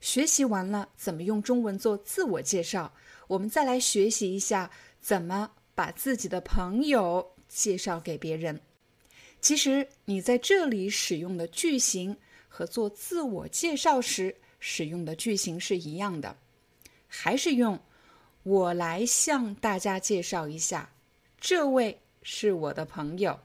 [0.00, 2.92] 学习完了怎么用中文做自我介绍。
[3.28, 4.70] 我们再来学习一下
[5.00, 8.60] 怎么把自己的朋友介绍给别人。
[9.40, 12.16] 其实你在这里使用的句型
[12.48, 16.36] 和做自我介绍时使用的句型是一样的，
[17.06, 17.78] 还是用
[18.42, 20.90] “我来向大家介绍一下，
[21.38, 23.40] 这位是我的朋友”。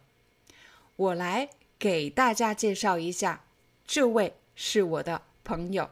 [0.95, 3.45] 我来给大家介绍一下，
[3.85, 5.89] 这位是我的朋友。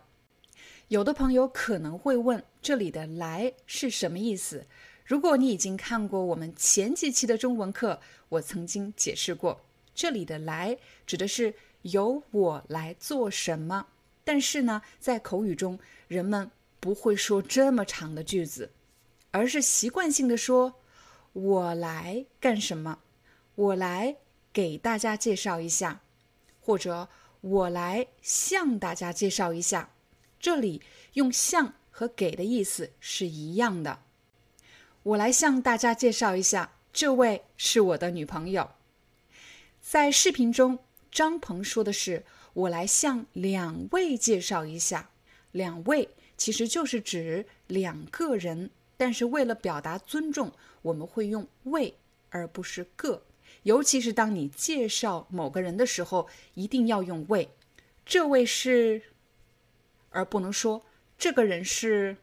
[0.90, 4.66] 有的朋友可能会问，这里的“来”是什么意思？
[5.06, 9.62] 如果你已经看过我们前几期的中文课，我曾经解释过，
[9.94, 10.76] 这里的“来”
[11.06, 13.86] 指的是由我来做什么。
[14.24, 15.78] 但是呢，在口语中，
[16.08, 18.72] 人们不会说这么长的句子，
[19.30, 20.74] 而是习惯性的说
[21.34, 22.98] ：“我来干什么？
[23.54, 24.16] 我来
[24.52, 26.02] 给大家介绍一下，
[26.60, 27.08] 或者
[27.42, 29.92] 我来向大家介绍一下。”
[30.40, 30.82] 这里
[31.14, 34.00] 用“向”和“给”的意思是一样的。
[35.04, 38.72] 我来向大家介绍一下，这位是我的女朋友。
[39.82, 40.80] 在视频中，
[41.12, 42.24] 张鹏说的是
[42.54, 45.10] “我来向两位介绍一下”，
[45.52, 51.96] 两位其实就是指两个人，但是为了表达尊重，我们会用“位”
[52.30, 53.24] 而不是“个”。
[53.64, 57.50] 尤其是当你介绍某个人的时候，一定要用“位”。
[58.06, 59.02] 这位是，
[60.12, 60.84] 而不能说
[61.18, 62.18] 这个人是。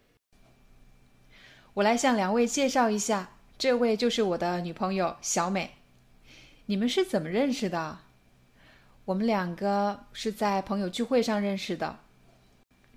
[1.74, 5.72] 我来向两位介绍一下，这位就是我的女朋友小美。
[6.66, 7.98] 你们是怎么认识的？
[9.04, 12.00] 我们两个是在朋友聚会上认识的。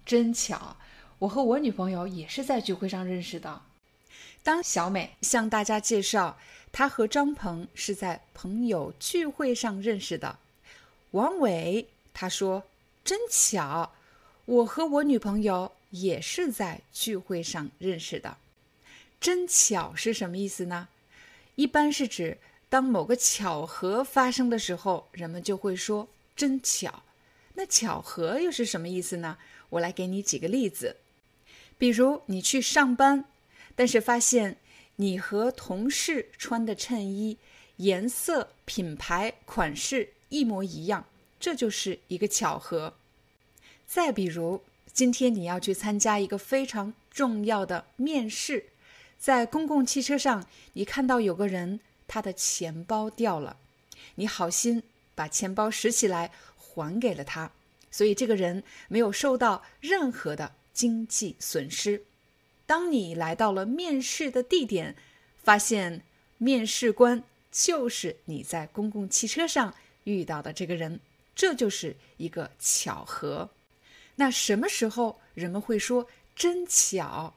[0.06, 0.78] 真巧，
[1.20, 3.62] 我和我女朋友也是在聚会上认识的。
[4.42, 6.38] 当小美向大家介绍
[6.72, 10.40] 她和张鹏是在朋友聚会上认识的，
[11.12, 12.64] 王伟他说
[13.04, 13.92] ：“真巧，
[14.50, 18.38] 我和我女朋友也是在聚会上认识的。”
[19.22, 20.88] 真巧是什么意思呢？
[21.54, 22.36] 一般是指
[22.68, 27.04] 当某个巧合发生的时候，人们就会说“真巧”。
[27.54, 29.38] 那巧合又是什么意思呢？
[29.70, 30.96] 我来给你几个例子。
[31.78, 33.26] 比如你去上班，
[33.76, 34.58] 但是发现
[34.96, 37.38] 你和同事穿的衬衣
[37.76, 41.06] 颜色、品牌、款式一模一样，
[41.40, 42.96] 这就是一个巧合。
[43.90, 44.62] 再比如，
[44.94, 48.66] 今天你要去参加一个非常重要的面试。
[49.18, 53.58] 在公共汽车上，你看到有个人，他的钱包掉了，
[54.14, 54.84] 你好心
[55.16, 57.52] 把钱包拾起来还给了他，
[57.90, 62.04] 所以这个人没有受到任何的经济损失。
[62.68, 64.96] 当你来到了面试的地点，
[65.42, 66.04] 发现
[66.38, 69.74] 面试官就是你在公共汽车上
[70.04, 71.00] 遇到的这个人，
[71.34, 73.50] 这就是一个巧合。
[74.20, 77.34] 那什么时候人们会说真巧？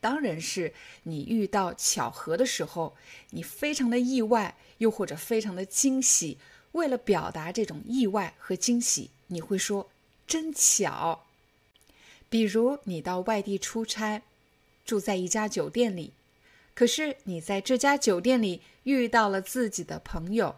[0.00, 0.72] 当然是
[1.02, 2.96] 你遇到巧合的时候，
[3.30, 6.38] 你非常的意外，又或者非常的惊喜。
[6.72, 9.90] 为了表达这种意外和惊喜，你会说
[10.26, 11.26] “真巧”。
[12.30, 14.22] 比如你到外地出差，
[14.86, 16.12] 住在一家酒店里，
[16.74, 20.54] 可是你在这家酒店里遇到了自己的朋友，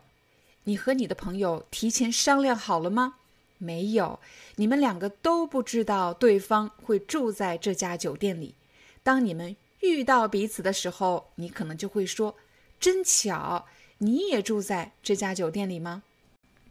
[0.64, 3.14] 你和你的朋友提前商量好了吗？
[3.62, 4.18] 没有，
[4.56, 8.56] 你们两个都不知道对方会住在这家酒店里。
[9.04, 12.34] 当你们遇到彼此的时候，你可能就会说
[12.80, 13.66] ：“真巧，
[13.98, 16.02] 你也住在这家酒店里吗？”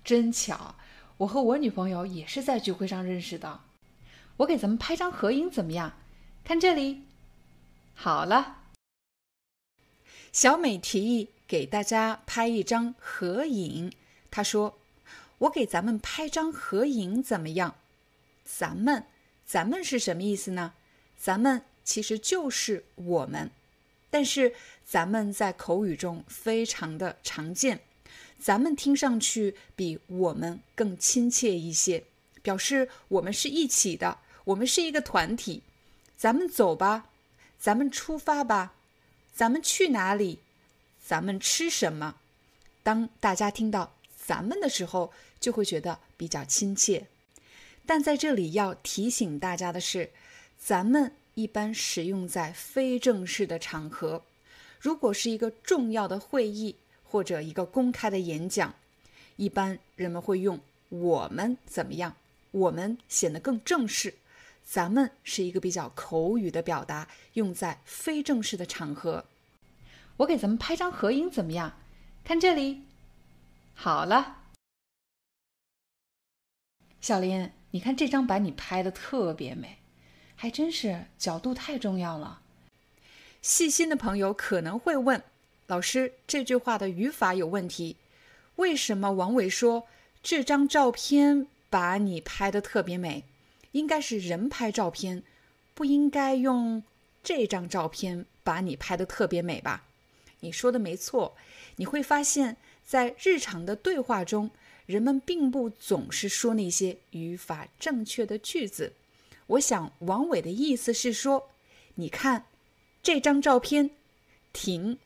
[0.03, 0.75] 真巧，
[1.19, 3.61] 我和我女朋友也是在聚会上认识的。
[4.37, 5.93] 我给咱们拍张合影怎么样？
[6.43, 7.03] 看这里。
[7.93, 8.57] 好了，
[10.33, 13.93] 小美提议给大家拍一张合影。
[14.29, 14.77] 她说
[15.41, 17.75] ：“我给咱们拍张合影怎么样？”
[18.43, 19.05] 咱们，
[19.45, 20.73] 咱们是什么意思呢？
[21.17, 21.63] 咱们。
[21.83, 23.49] 其实就是我们，
[24.11, 24.53] 但是
[24.85, 27.81] 咱们在口语中非常的常见，
[28.39, 32.03] 咱们听上去比我们更亲切一些，
[32.43, 35.63] 表示我们是一起的，我们是一个团体。
[36.15, 37.09] 咱们走吧，
[37.59, 38.75] 咱们出发吧，
[39.33, 40.39] 咱们去哪里？
[41.03, 42.15] 咱们吃什么？
[42.83, 45.11] 当大家听到“咱们”的时候，
[45.41, 47.07] 就会觉得比较亲切。
[47.85, 50.11] 但在这里要提醒大家的是，
[50.57, 51.11] 咱们。
[51.33, 54.25] 一般使用在非正式的场合，
[54.81, 56.75] 如果是一个重要的会议
[57.05, 58.75] 或者一个公开的演讲，
[59.37, 62.17] 一般人们会用“我们怎么样”，
[62.51, 64.15] 我们显得更正式。
[64.65, 69.23] 咱们是一个比较口语的表达，用在非正式的场合。
[70.17, 71.77] 我给咱们拍张合影怎么样？
[72.25, 72.81] 看这里。
[73.73, 74.40] 好了，
[77.01, 79.79] 小林，你看这张把你拍的特别美。
[80.35, 82.41] 还真是角度太重要了。
[83.43, 85.21] 细心的朋友可能会问
[85.67, 87.97] ：“老师，这句话的语法有问题。
[88.55, 89.87] 为什么王伟说
[90.23, 93.23] 这张照片把你拍的特别美？
[93.71, 95.23] 应该是人拍照片，
[95.75, 96.83] 不应该用
[97.23, 99.85] 这张照片把你拍的特别美吧？”
[100.41, 101.35] 你说的没错。
[101.75, 104.49] 你会发现在日常的对话中，
[104.91, 108.91] 人们并不总是说那些语法正确的句子。
[109.47, 111.49] 我想王伟的意思是说，
[111.95, 112.45] 你看
[113.01, 113.89] 这张照片，
[114.51, 114.97] 停。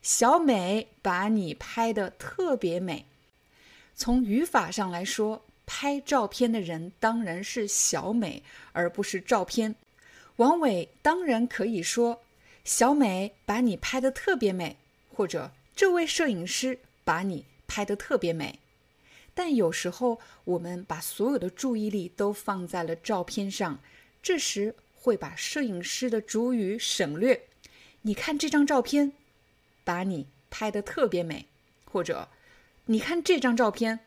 [0.00, 3.06] 小美把你拍的特别美。
[3.94, 9.74] 从语法上来说，拍照片的人当然是小美，而不是照片。
[10.36, 12.20] 王伟当然可以说
[12.64, 14.76] ：“小美把你拍的特别美。”
[15.14, 18.58] 或者“这位摄影师把你拍的特别美。”
[19.34, 23.78] 但有时候我们把所有的注意力都放在了照片上，
[24.22, 27.42] 这时会把摄影师的主语省略。
[28.02, 29.12] 你看这张照片。
[29.84, 31.46] 把你拍的特别美，
[31.86, 32.28] 或者
[32.84, 33.98] 你看这张照片，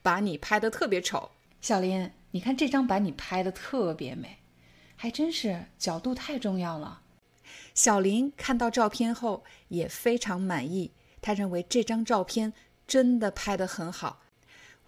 [0.00, 1.30] 把你拍的特别丑。
[1.60, 4.38] 小林，你看这张把你拍的特别美，
[4.96, 7.02] 还真是角度太重要了。
[7.74, 12.54] 小林看到照片后也非常满意，他认为这张照片
[12.86, 14.22] 真的拍得很好。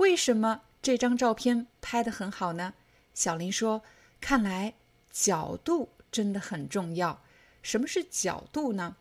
[0.01, 2.73] 为什么这张照片拍得很好呢？
[3.13, 3.83] 小林说
[4.19, 4.73] ：“看来
[5.11, 7.23] 角度真的很重要。
[7.63, 8.97] 什么是角度呢？”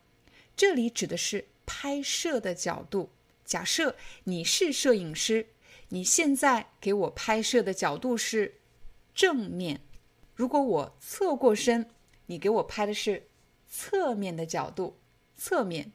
[0.58, 3.12] 这里指的是拍摄的角度。
[3.45, 3.95] 假设
[4.26, 5.47] 你是摄影师，
[5.88, 8.56] 你现在给我拍摄的角度是
[9.16, 9.80] 正面。
[10.36, 11.89] 如果我侧过身，
[12.26, 13.30] 你给我拍的是
[13.70, 14.97] 侧面的角度。
[15.38, 15.93] 侧面。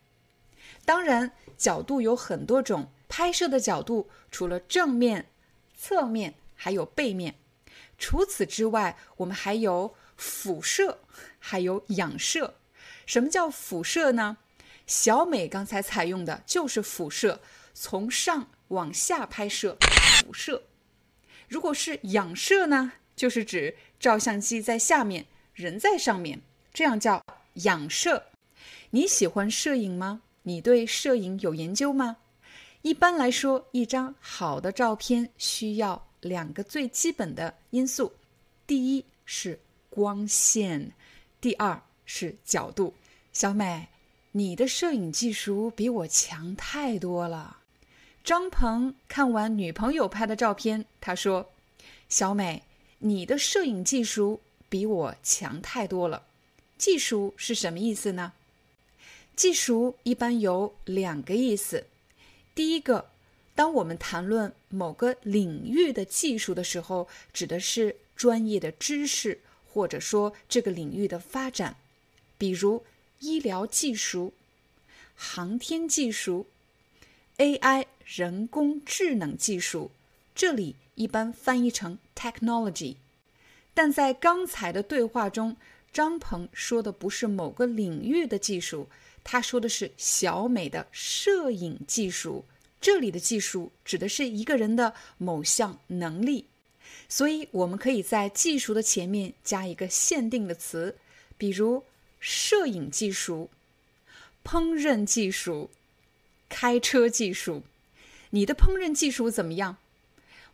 [0.86, 5.30] 当然，角度有很多种，拍摄的角度除了正面、
[5.76, 7.36] 侧面，还有背面。
[7.96, 10.98] 除此之外，我们还有俯射，
[11.38, 12.56] 还有仰射。
[13.06, 14.38] 什么叫俯射呢？
[14.88, 17.40] 小美刚才采用的就是俯射，
[17.72, 19.76] 从上往下拍摄，
[20.24, 20.64] 俯射。
[21.46, 26.42] 如果是仰射呢，就是指照相机在下面，人在上面，
[26.72, 27.24] 这样叫
[27.62, 28.24] 仰射。
[28.90, 30.22] 你喜欢摄影吗？
[30.42, 32.16] 你对摄影有研究吗？
[32.84, 38.12] 一般来说，一张好的照片需要两个最基本的因素：
[38.66, 39.58] 第一是
[39.88, 40.92] 光线，
[41.40, 42.92] 第二是角度。
[43.32, 43.88] 小美。
[44.32, 47.58] 你的摄影技术比我强太多了。
[48.22, 51.48] 张鹏看完女朋友拍的照片，他说
[52.10, 52.64] ：“小美，
[52.98, 56.24] 你的摄影技术比我强太多了。”
[56.76, 58.32] 技术是什么意思呢？
[59.36, 61.86] 技术一般有两个意思。
[62.54, 63.10] 第一个，
[63.54, 71.76] 当我们谈论某个领域的技术的时候，指的是专业的知识，或者说这个领域的发展，
[72.38, 72.84] 比如。
[73.20, 74.34] 医疗技术、
[75.14, 76.46] 航天技术、
[77.38, 79.92] AI 人工智能技术，
[80.34, 82.96] 这里一般翻译成 technology。
[83.72, 85.56] 但在刚才的对话中，
[85.90, 88.90] 张鹏说的不是某个领域的技术，
[89.24, 92.44] 他说的是小美的摄影技术。
[92.80, 96.44] 这里的技术指的是一个人的某项能力，
[97.08, 100.96] 所以我们可以在技术的前面加一个限定的词，
[101.36, 101.82] 比如。
[102.26, 103.50] 摄影技术、
[104.42, 105.68] 烹饪技术、
[106.48, 107.62] 开车技术，
[108.30, 109.76] 你的烹饪技术怎么样？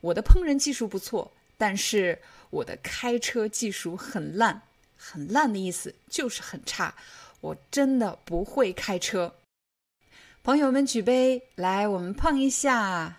[0.00, 2.18] 我的烹饪技术不错，但是
[2.50, 4.62] 我的开车技术很烂。
[4.96, 6.96] 很烂的意思就是很差，
[7.40, 9.34] 我真的不会开车。
[10.42, 13.18] 朋友们举杯来，我们碰一下。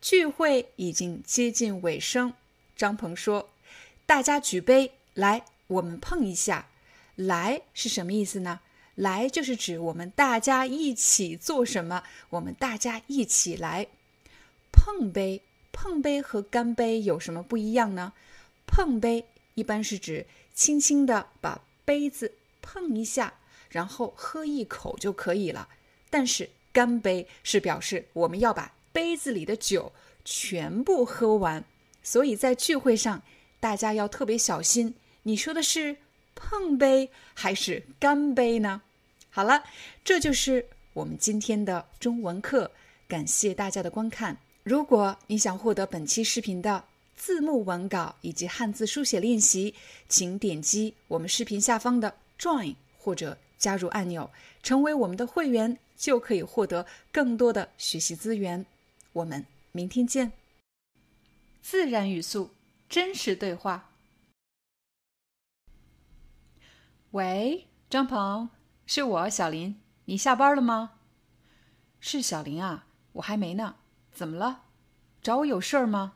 [0.00, 2.34] 聚会已经接近尾声，
[2.76, 3.50] 张鹏说
[4.06, 6.68] ：“大家举杯来，我们碰一下。”
[7.16, 8.60] 来是什么意思呢？
[8.94, 13.88] 来就是指我们大家一起做什么，我们大家一起来
[14.70, 15.42] 碰杯。
[15.72, 18.12] 碰杯和干杯有什么不一样呢？
[18.66, 22.32] 碰杯一般是指轻轻的把杯子
[22.66, 23.34] 碰一下，
[23.70, 25.68] 然后喝一口就可以了。
[26.10, 29.92] 但是干杯是表示我们要把杯子里的酒
[30.24, 31.64] 全部喝完。
[32.02, 33.22] 所以在聚会上，
[33.60, 34.96] 大家要特别小心。
[35.22, 35.98] 你说的是？
[36.38, 38.82] 碰杯还是干杯呢？
[39.30, 39.64] 好了，
[40.04, 42.70] 这就是我们今天的中文课。
[43.08, 44.36] 感谢大家的观看。
[44.62, 46.84] 如果你想获得本期视频的
[47.16, 49.74] 字幕文稿以及汉字书写练习，
[50.10, 54.30] 请点击我们视频下方的 Join 或者加入按钮，
[54.62, 58.66] 成为我们的会员，就可以获得更多的学习资源。
[59.12, 60.32] 我们明天见。
[61.62, 62.50] 自然语速，
[62.88, 63.90] 真实对话。
[67.12, 68.50] 喂，张鹏，
[68.84, 70.92] 是我小林，你下班了吗？
[71.98, 73.76] 是小林啊，我还没呢。
[74.12, 74.64] 怎么了？
[75.22, 76.14] 找我有事儿吗？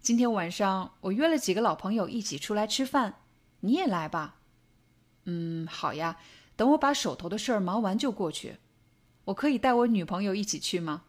[0.00, 3.20] 今天晚上我约了几个老朋友一起出来吃饭，
[3.60, 4.41] 你也来吧。
[5.24, 6.18] 嗯，好呀。
[6.54, 8.58] 等我把手头的事儿忙完就过去。
[9.24, 11.04] 我可以带我女朋友一起去吗？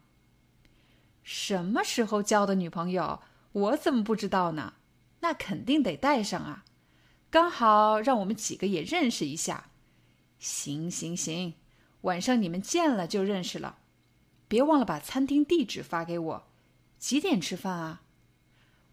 [1.22, 3.20] 什么时候交的女朋友？
[3.52, 4.74] 我怎么不知道呢？
[5.20, 6.64] 那肯定得带上啊。
[7.30, 9.70] 刚好让我们几个也认识一下，
[10.38, 11.54] 行行行，
[12.02, 13.78] 晚上你们见了就认识了。
[14.48, 16.48] 别忘了把餐厅地址发给我。
[16.98, 18.02] 几点吃饭啊？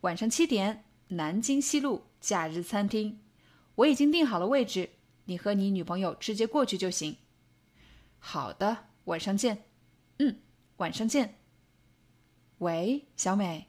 [0.01, 3.19] 晚上七点，南京西路假日餐厅。
[3.75, 4.89] 我已经订好了位置，
[5.31, 7.15] 你和你女朋友直接过去就行。
[8.19, 9.63] 好的，晚上见。
[10.19, 10.41] 嗯，
[10.75, 11.35] 晚上见。
[12.57, 13.67] 喂，小美，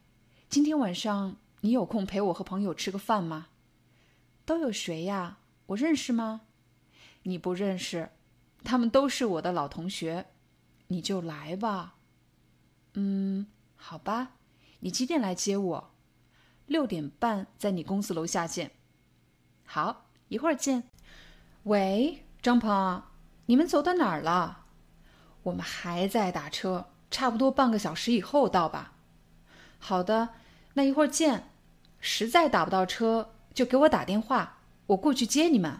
[0.48, 3.46] 今天晚上你有空陪我和朋友吃个饭吗？
[4.44, 5.38] 都有谁呀？
[5.66, 6.40] 我认识吗？
[7.22, 8.10] 你不认识，
[8.64, 10.26] 他们都是我的老同学。
[10.88, 11.94] 你就来吧。
[12.94, 13.46] 嗯，
[13.76, 14.32] 好吧。
[14.80, 15.94] 你几点来接我？
[16.66, 18.72] 六点半在你公司楼下见。
[19.64, 20.88] 好，一会儿见。
[21.64, 23.04] 喂，张鹏，
[23.46, 24.64] 你们走到哪儿了？
[25.44, 28.94] 我们还在打车，差不多半个小时以后到吧。
[29.78, 30.30] 好的，
[30.74, 31.50] 那一会儿见。
[32.00, 35.78] 实在打不到车，就给我打电话，我过去接你们。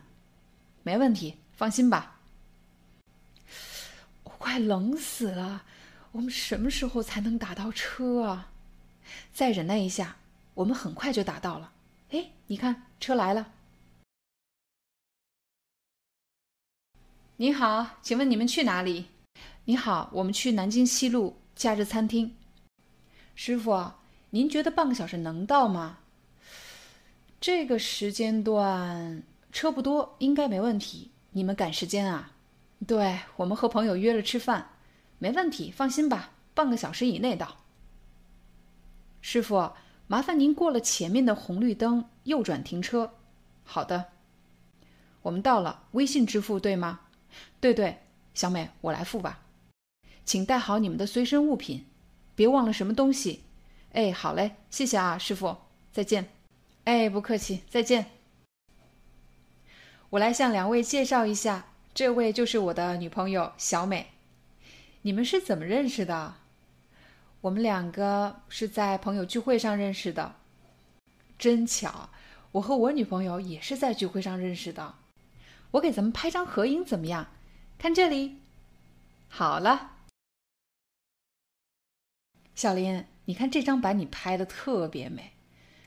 [0.85, 2.21] 没问题，放心吧。
[4.23, 5.65] 我快冷死了，
[6.13, 8.53] 我们什么时候才能打到车啊？
[9.33, 10.15] 再忍耐一下，
[10.55, 11.73] 我们很快就打到了。
[12.13, 13.49] 哎，你看，车来了。
[17.43, 19.07] 你好，请问你们去哪里？
[19.65, 22.37] 你好，我们去南京西路假日餐厅。
[23.35, 23.95] 师傅，
[24.31, 25.99] 您觉得半个小时能到吗？
[27.41, 31.11] 这个时间段车不多，应该没问题。
[31.33, 32.31] 你们赶时间啊？
[32.87, 34.69] 对，我们和朋友约了吃饭，
[35.19, 37.57] 没问题，放心吧，半个小时以内到。
[39.21, 39.73] 师傅，
[40.07, 43.15] 麻烦您过了前面的红绿灯，右转停车。
[43.65, 44.13] 好的，
[45.23, 45.83] 我们到了。
[45.91, 47.01] 微信支付对吗？
[47.61, 47.99] 对对，
[48.35, 49.41] 小美，我来付吧。
[50.25, 51.87] 请带好你们的随身物品，
[52.35, 53.43] 别忘了什么东西。
[53.93, 55.57] 哎，好嘞，谢谢啊，师傅，
[55.93, 56.31] 再见。
[56.85, 58.07] 哎，不客气，再见。
[60.11, 64.09] 我来向两位介绍一下，这位就是我的女朋友小美。
[65.03, 66.35] 你们是怎么认识的？
[67.41, 70.37] 我们两个是在朋友聚会上认识的，
[71.39, 72.09] 真巧。
[72.53, 74.95] 我和我女朋友也是在聚会上认识的。
[75.73, 77.29] 我给咱们拍张合影怎么样？
[77.79, 78.41] 看这里。
[79.29, 79.97] 好了，
[82.55, 85.33] 小林，你看这张把你拍的特别美。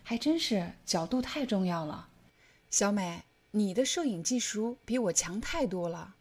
[0.03, 2.09] 还真是角度太重要了，
[2.69, 6.15] 小美，你的摄影技术比我强太多了。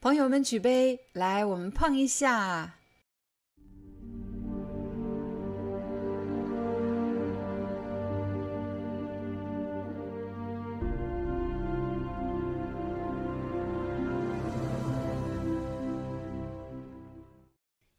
[0.00, 2.78] 朋友们举杯，来，我们碰一下。